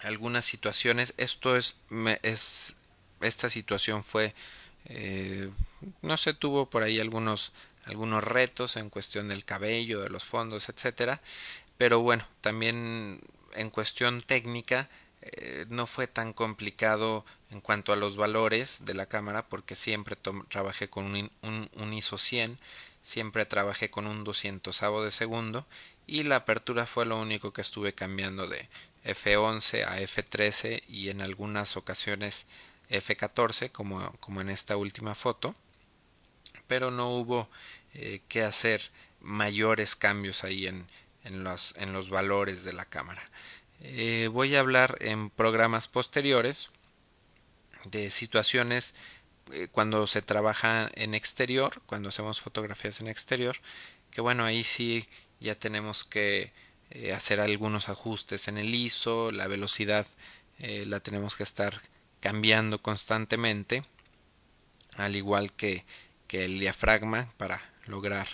algunas 0.01 0.45
situaciones. 0.45 1.13
Esto 1.17 1.55
es, 1.55 1.75
es 2.23 2.75
esta 3.21 3.49
situación 3.49 4.03
fue 4.03 4.33
eh, 4.89 5.49
no 6.01 6.17
se 6.17 6.33
tuvo 6.33 6.69
por 6.69 6.83
ahí 6.83 6.99
algunos 6.99 7.51
algunos 7.85 8.23
retos 8.23 8.75
en 8.75 8.89
cuestión 8.89 9.29
del 9.29 9.45
cabello, 9.45 10.01
de 10.01 10.09
los 10.09 10.23
fondos, 10.23 10.69
etcétera, 10.69 11.21
pero 11.77 12.01
bueno, 12.01 12.27
también 12.41 13.19
en 13.55 13.69
cuestión 13.69 14.21
técnica 14.21 14.89
eh, 15.21 15.65
no 15.69 15.87
fue 15.87 16.07
tan 16.07 16.33
complicado 16.33 17.25
en 17.49 17.61
cuanto 17.61 17.91
a 17.91 17.95
los 17.95 18.15
valores 18.15 18.85
de 18.85 18.93
la 18.93 19.07
cámara 19.07 19.47
porque 19.47 19.75
siempre 19.75 20.15
trabajé 20.49 20.89
con 20.89 21.05
un, 21.05 21.31
un, 21.41 21.69
un, 21.73 21.93
ISO 21.93 22.17
100, 22.17 22.59
siempre 23.01 23.45
trabajé 23.45 23.89
con 23.89 24.07
un 24.07 24.23
200 24.23 24.81
de 25.03 25.11
segundo 25.11 25.65
y 26.05 26.23
la 26.23 26.37
apertura 26.37 26.85
fue 26.85 27.05
lo 27.05 27.17
único 27.19 27.53
que 27.53 27.61
estuve 27.61 27.93
cambiando 27.93 28.47
de 28.47 28.69
F11 29.05 29.85
a 29.85 29.99
F13 29.99 30.83
y 30.87 31.09
en 31.09 31.21
algunas 31.21 31.75
ocasiones 31.75 32.45
F14 32.89 33.71
como, 33.71 34.11
como 34.19 34.41
en 34.41 34.49
esta 34.49 34.77
última 34.77 35.15
foto 35.15 35.55
pero 36.69 36.91
no 36.91 37.09
hubo 37.09 37.49
eh, 37.95 38.21
que 38.29 38.43
hacer 38.43 38.91
mayores 39.19 39.95
cambios 39.95 40.43
ahí 40.43 40.67
en, 40.67 40.87
en, 41.23 41.43
los, 41.43 41.73
en 41.77 41.91
los 41.93 42.11
valores 42.11 42.63
de 42.63 42.73
la 42.73 42.85
cámara. 42.85 43.23
Eh, 43.81 44.29
voy 44.31 44.55
a 44.55 44.59
hablar 44.59 44.95
en 45.01 45.31
programas 45.31 45.87
posteriores 45.87 46.69
de 47.85 48.11
situaciones 48.11 48.93
eh, 49.51 49.67
cuando 49.71 50.05
se 50.05 50.21
trabaja 50.21 50.89
en 50.93 51.15
exterior 51.15 51.81
cuando 51.87 52.09
hacemos 52.09 52.39
fotografías 52.39 53.01
en 53.01 53.07
exterior 53.07 53.57
que 54.11 54.21
bueno 54.21 54.45
ahí 54.45 54.63
sí 54.63 55.07
ya 55.39 55.55
tenemos 55.55 56.03
que 56.03 56.51
hacer 57.15 57.39
algunos 57.39 57.87
ajustes 57.87 58.47
en 58.47 58.57
el 58.57 58.75
ISO 58.75 59.31
la 59.31 59.47
velocidad 59.47 60.05
la 60.57 60.99
tenemos 60.99 61.37
que 61.37 61.43
estar 61.43 61.81
cambiando 62.19 62.81
constantemente, 62.81 63.85
al 64.97 65.15
igual 65.15 65.53
que, 65.53 65.85
que 66.27 66.45
el 66.45 66.59
diafragma 66.59 67.31
para 67.37 67.61
lograr 67.85 68.27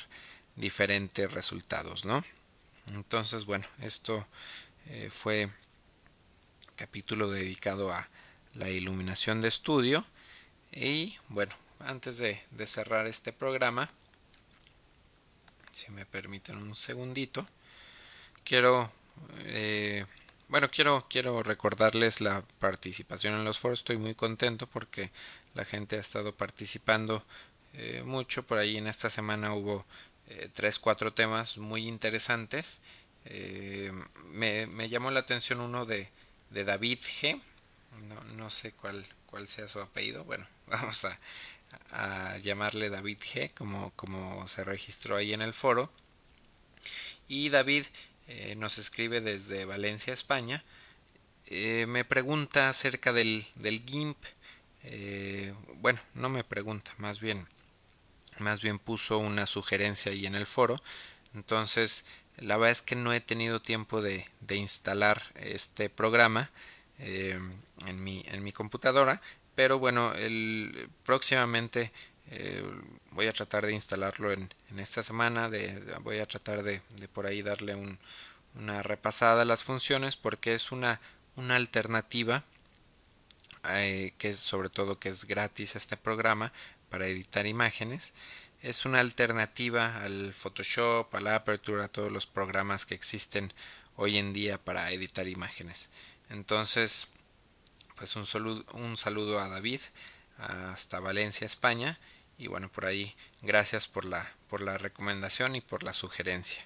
diferentes 0.56 1.32
resultados, 1.32 2.06
¿no? 2.06 2.24
Entonces, 2.94 3.46
bueno, 3.46 3.66
esto 3.82 4.28
eh, 4.88 5.10
fue 5.12 5.50
capítulo 6.76 7.32
dedicado 7.32 7.92
a 7.92 8.08
la 8.54 8.70
iluminación 8.70 9.42
de 9.42 9.48
estudio. 9.48 10.06
Y 10.72 11.18
bueno, 11.30 11.54
antes 11.80 12.18
de, 12.18 12.40
cerrar 12.68 13.08
este 13.08 13.34
programa, 13.34 13.90
si 15.72 15.92
me 15.92 16.06
permiten 16.06 16.58
un 16.58 16.76
segundito, 16.76 17.48
quiero 18.44 18.92
eh, 19.40 20.06
bueno, 20.48 20.70
quiero, 20.70 21.08
quiero 21.10 21.42
recordarles 21.44 22.22
la 22.22 22.44
participación 22.60 23.34
en 23.34 23.46
los 23.46 23.60
foros. 23.60 23.80
Estoy 23.80 23.98
muy 23.98 24.16
contento 24.16 24.68
porque 24.68 25.12
la 25.56 25.66
gente 25.66 25.98
ha 25.98 26.00
estado 26.00 26.36
participando 26.36 27.26
eh, 27.74 28.04
mucho. 28.06 28.44
Por 28.44 28.60
ahí 28.60 28.78
en 28.78 28.88
esta 28.88 29.10
semana 29.10 29.54
hubo 29.54 29.86
eh, 30.30 30.50
tres, 30.54 30.78
cuatro 30.80 31.14
temas 31.14 31.58
muy 31.58 31.88
interesantes. 31.88 32.82
Eh, 33.26 33.92
me, 34.26 34.90
llamó 34.90 35.10
la 35.12 35.22
atención 35.22 35.62
uno 35.62 35.86
de, 35.86 36.10
de 36.52 36.64
David 36.64 37.00
G. 37.00 37.42
No, 38.10 38.24
no 38.36 38.50
sé 38.50 38.72
cuál, 38.74 39.04
cuál 39.26 39.48
sea 39.48 39.68
su 39.68 39.80
apellido. 39.80 40.24
Bueno, 40.26 40.48
vamos 40.68 41.06
a, 41.06 41.20
a 41.92 42.38
llamarle 42.38 42.90
David 42.90 43.18
G. 43.20 43.52
Como, 43.54 43.92
como 43.96 44.48
se 44.48 44.64
registró 44.64 45.16
ahí 45.16 45.34
en 45.34 45.42
el 45.42 45.54
foro. 45.56 45.92
Y 47.28 47.50
David 47.50 47.86
eh, 48.28 48.56
nos 48.56 48.78
escribe 48.78 49.22
desde 49.22 49.66
Valencia, 49.66 50.14
España. 50.14 50.64
Eh, 51.48 51.86
me 51.88 52.06
pregunta 52.06 52.70
acerca 52.70 53.14
del, 53.14 53.46
del 53.56 53.84
GIMP. 53.86 54.18
Eh, 54.84 55.54
bueno, 55.76 56.00
no 56.14 56.30
me 56.30 56.44
pregunta, 56.44 56.94
más 56.98 57.20
bien, 57.20 57.48
más 58.40 58.62
bien 58.62 58.80
puso 58.80 59.18
una 59.18 59.46
sugerencia 59.46 60.12
ahí 60.12 60.26
en 60.26 60.36
el 60.36 60.46
foro. 60.46 60.82
Entonces, 61.34 62.06
la 62.38 62.58
verdad 62.58 62.72
es 62.72 62.82
que 62.82 62.96
no 62.96 63.14
he 63.14 63.22
tenido 63.22 63.62
tiempo 63.62 64.02
de, 64.02 64.28
de 64.42 64.56
instalar 64.56 65.22
este 65.36 65.90
programa 65.90 66.50
en, 66.98 68.04
mi, 68.04 68.24
en 68.28 68.44
mi 68.44 68.52
computadora, 68.52 69.22
pero 69.54 69.80
bueno, 69.80 70.14
el, 70.14 70.90
próximamente 71.04 71.92
eh, 72.32 72.64
voy 73.12 73.28
a 73.28 73.34
tratar 73.34 73.66
de 73.66 73.74
instalarlo 73.74 74.32
en, 74.32 74.50
esta 74.78 75.04
semana. 75.04 75.50
De, 75.50 75.80
voy 76.02 76.20
a 76.20 76.26
tratar 76.26 76.64
de, 76.64 76.82
por 77.14 77.26
ahí 77.26 77.42
darle 77.42 77.76
un, 77.76 78.00
una 78.56 78.84
repasada 78.84 79.44
a 79.44 79.46
las 79.46 79.64
funciones 79.64 80.16
porque 80.16 80.54
es 80.54 80.72
una, 80.72 81.00
una 81.36 81.56
alternativa 81.56 82.44
eh, 83.70 84.14
que 84.18 84.30
es 84.30 84.40
sobre 84.40 84.70
todo 84.70 85.00
que 85.00 85.10
es 85.10 85.26
gratis 85.26 85.76
este 85.76 85.98
programa 85.98 86.52
para 86.90 87.08
editar 87.08 87.46
imágenes. 87.48 88.14
Es 88.62 88.86
una 88.86 89.00
alternativa 89.00 90.04
al 90.04 90.34
Photoshop, 90.34 91.14
a 91.14 91.22
la 91.22 91.36
Aperture, 91.36 91.84
a 91.84 91.88
todos 91.88 92.12
los 92.12 92.26
programas 92.26 92.86
que 92.86 92.96
existen 92.96 93.54
hoy 93.96 94.18
en 94.18 94.34
día 94.34 94.58
para 94.58 94.92
editar 94.92 95.28
imágenes. 95.28 95.90
Entonces, 96.30 97.10
pues 97.96 98.16
un 98.16 98.26
saludo, 98.26 98.66
un 98.74 98.98
saludo 98.98 99.40
a 99.40 99.48
David 99.48 99.82
hasta 100.38 101.00
Valencia, 101.00 101.46
España. 101.46 102.00
Y 102.38 102.48
bueno, 102.48 102.70
por 102.70 102.86
ahí, 102.86 103.16
gracias 103.42 103.88
por 103.88 104.06
la, 104.06 104.30
por 104.50 104.62
la 104.62 104.78
recomendación 104.78 105.56
y 105.56 105.62
por 105.62 105.84
la 105.84 105.94
sugerencia. 105.94 106.66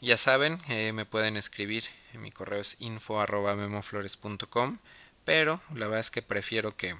Ya 0.00 0.16
saben, 0.16 0.60
eh, 0.68 0.92
me 0.92 1.04
pueden 1.04 1.36
escribir, 1.36 1.84
en 2.14 2.22
mi 2.22 2.32
correo 2.32 2.62
es 2.62 2.76
info 2.78 3.20
arroba 3.20 3.54
memoflores.com, 3.54 4.78
pero 5.26 5.60
la 5.74 5.86
verdad 5.86 6.00
es 6.00 6.10
que 6.10 6.22
prefiero 6.22 6.74
que 6.74 6.96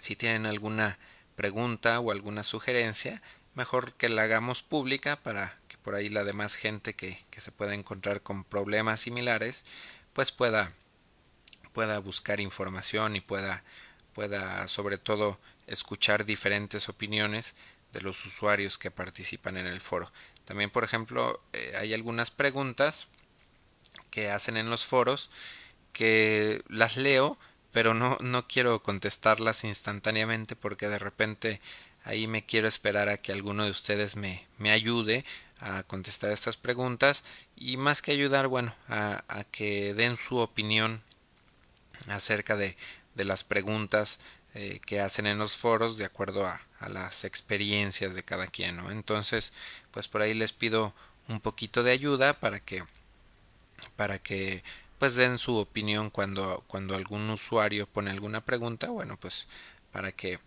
si 0.00 0.16
tienen 0.16 0.46
alguna 0.46 0.98
pregunta 1.36 2.00
o 2.00 2.10
alguna 2.10 2.42
sugerencia, 2.42 3.22
mejor 3.54 3.92
que 3.94 4.08
la 4.08 4.22
hagamos 4.22 4.62
pública 4.62 5.22
para 5.22 5.56
que 5.68 5.78
por 5.78 5.94
ahí 5.94 6.08
la 6.08 6.24
demás 6.24 6.56
gente 6.56 6.94
que, 6.94 7.24
que 7.30 7.40
se 7.40 7.52
pueda 7.52 7.74
encontrar 7.74 8.22
con 8.22 8.42
problemas 8.42 9.00
similares, 9.00 9.62
pues 10.12 10.32
pueda, 10.32 10.72
pueda 11.72 12.00
buscar 12.00 12.40
información 12.40 13.14
y 13.14 13.20
pueda 13.20 13.62
pueda 14.14 14.66
sobre 14.68 14.98
todo 14.98 15.38
escuchar 15.66 16.24
diferentes 16.24 16.88
opiniones 16.88 17.54
de 17.92 18.02
los 18.02 18.24
usuarios 18.24 18.78
que 18.78 18.90
participan 18.90 19.56
en 19.56 19.66
el 19.66 19.80
foro. 19.80 20.12
También, 20.44 20.70
por 20.70 20.84
ejemplo, 20.84 21.40
eh, 21.52 21.74
hay 21.78 21.94
algunas 21.94 22.30
preguntas 22.30 23.06
que 24.10 24.30
hacen 24.30 24.56
en 24.56 24.70
los 24.70 24.86
foros 24.86 25.30
que 25.92 26.62
las 26.68 26.96
leo, 26.96 27.38
pero 27.72 27.94
no, 27.94 28.16
no 28.20 28.46
quiero 28.48 28.82
contestarlas 28.82 29.64
instantáneamente 29.64 30.56
porque 30.56 30.88
de 30.88 30.98
repente 30.98 31.60
ahí 32.04 32.26
me 32.26 32.44
quiero 32.44 32.68
esperar 32.68 33.08
a 33.08 33.16
que 33.16 33.32
alguno 33.32 33.64
de 33.64 33.70
ustedes 33.70 34.16
me, 34.16 34.46
me 34.58 34.70
ayude 34.70 35.24
a 35.60 35.82
contestar 35.82 36.30
estas 36.30 36.56
preguntas 36.56 37.24
y 37.56 37.76
más 37.76 38.02
que 38.02 38.12
ayudar, 38.12 38.48
bueno, 38.48 38.74
a, 38.88 39.24
a 39.28 39.44
que 39.44 39.94
den 39.94 40.16
su 40.16 40.38
opinión 40.38 41.02
acerca 42.08 42.56
de, 42.56 42.76
de 43.20 43.26
las 43.26 43.44
preguntas 43.44 44.18
eh, 44.54 44.80
que 44.86 45.00
hacen 45.00 45.26
en 45.26 45.36
los 45.36 45.58
foros 45.58 45.98
de 45.98 46.06
acuerdo 46.06 46.46
a, 46.46 46.62
a, 46.78 46.88
las 46.88 47.24
experiencias 47.24 48.14
de 48.14 48.22
cada 48.22 48.46
quien 48.46 48.78
¿no? 48.78 48.90
entonces 48.90 49.52
pues 49.90 50.08
por 50.08 50.22
ahí 50.22 50.32
les 50.32 50.54
pido 50.54 50.94
un 51.28 51.38
poquito 51.38 51.82
de 51.82 51.92
ayuda 51.92 52.32
para 52.32 52.60
que 52.60 52.82
para 53.96 54.18
que 54.18 54.64
pues 54.98 55.16
den 55.16 55.36
su 55.36 55.58
opinión 55.58 56.08
cuando 56.08 56.64
cuando 56.66 56.94
algún 56.94 57.28
usuario 57.28 57.86
pone 57.86 58.10
alguna 58.10 58.40
pregunta 58.40 58.88
bueno 58.88 59.18
pues 59.18 59.48
para 59.92 60.12
que 60.12 60.38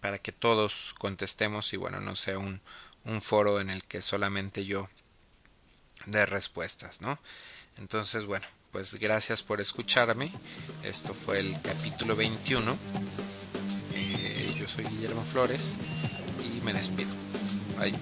para 0.00 0.18
que 0.18 0.30
todos 0.30 0.94
contestemos 0.98 1.72
y 1.72 1.76
bueno 1.76 1.98
no 1.98 2.14
sea 2.14 2.38
un, 2.38 2.60
un 3.04 3.20
foro 3.20 3.60
en 3.60 3.70
el 3.70 3.82
que 3.82 4.02
solamente 4.02 4.64
yo 4.64 4.88
dé 6.06 6.26
respuestas 6.26 7.00
no 7.00 7.18
entonces 7.76 8.24
bueno 8.24 8.46
pues 8.74 8.96
gracias 8.96 9.40
por 9.40 9.60
escucharme. 9.60 10.32
Esto 10.82 11.14
fue 11.14 11.38
el 11.38 11.54
capítulo 11.62 12.16
21. 12.16 12.76
Eh, 13.94 14.52
yo 14.58 14.66
soy 14.66 14.84
Guillermo 14.86 15.22
Flores 15.22 15.74
y 16.42 16.60
me 16.64 16.72
despido. 16.72 17.10
Bye. 17.78 17.94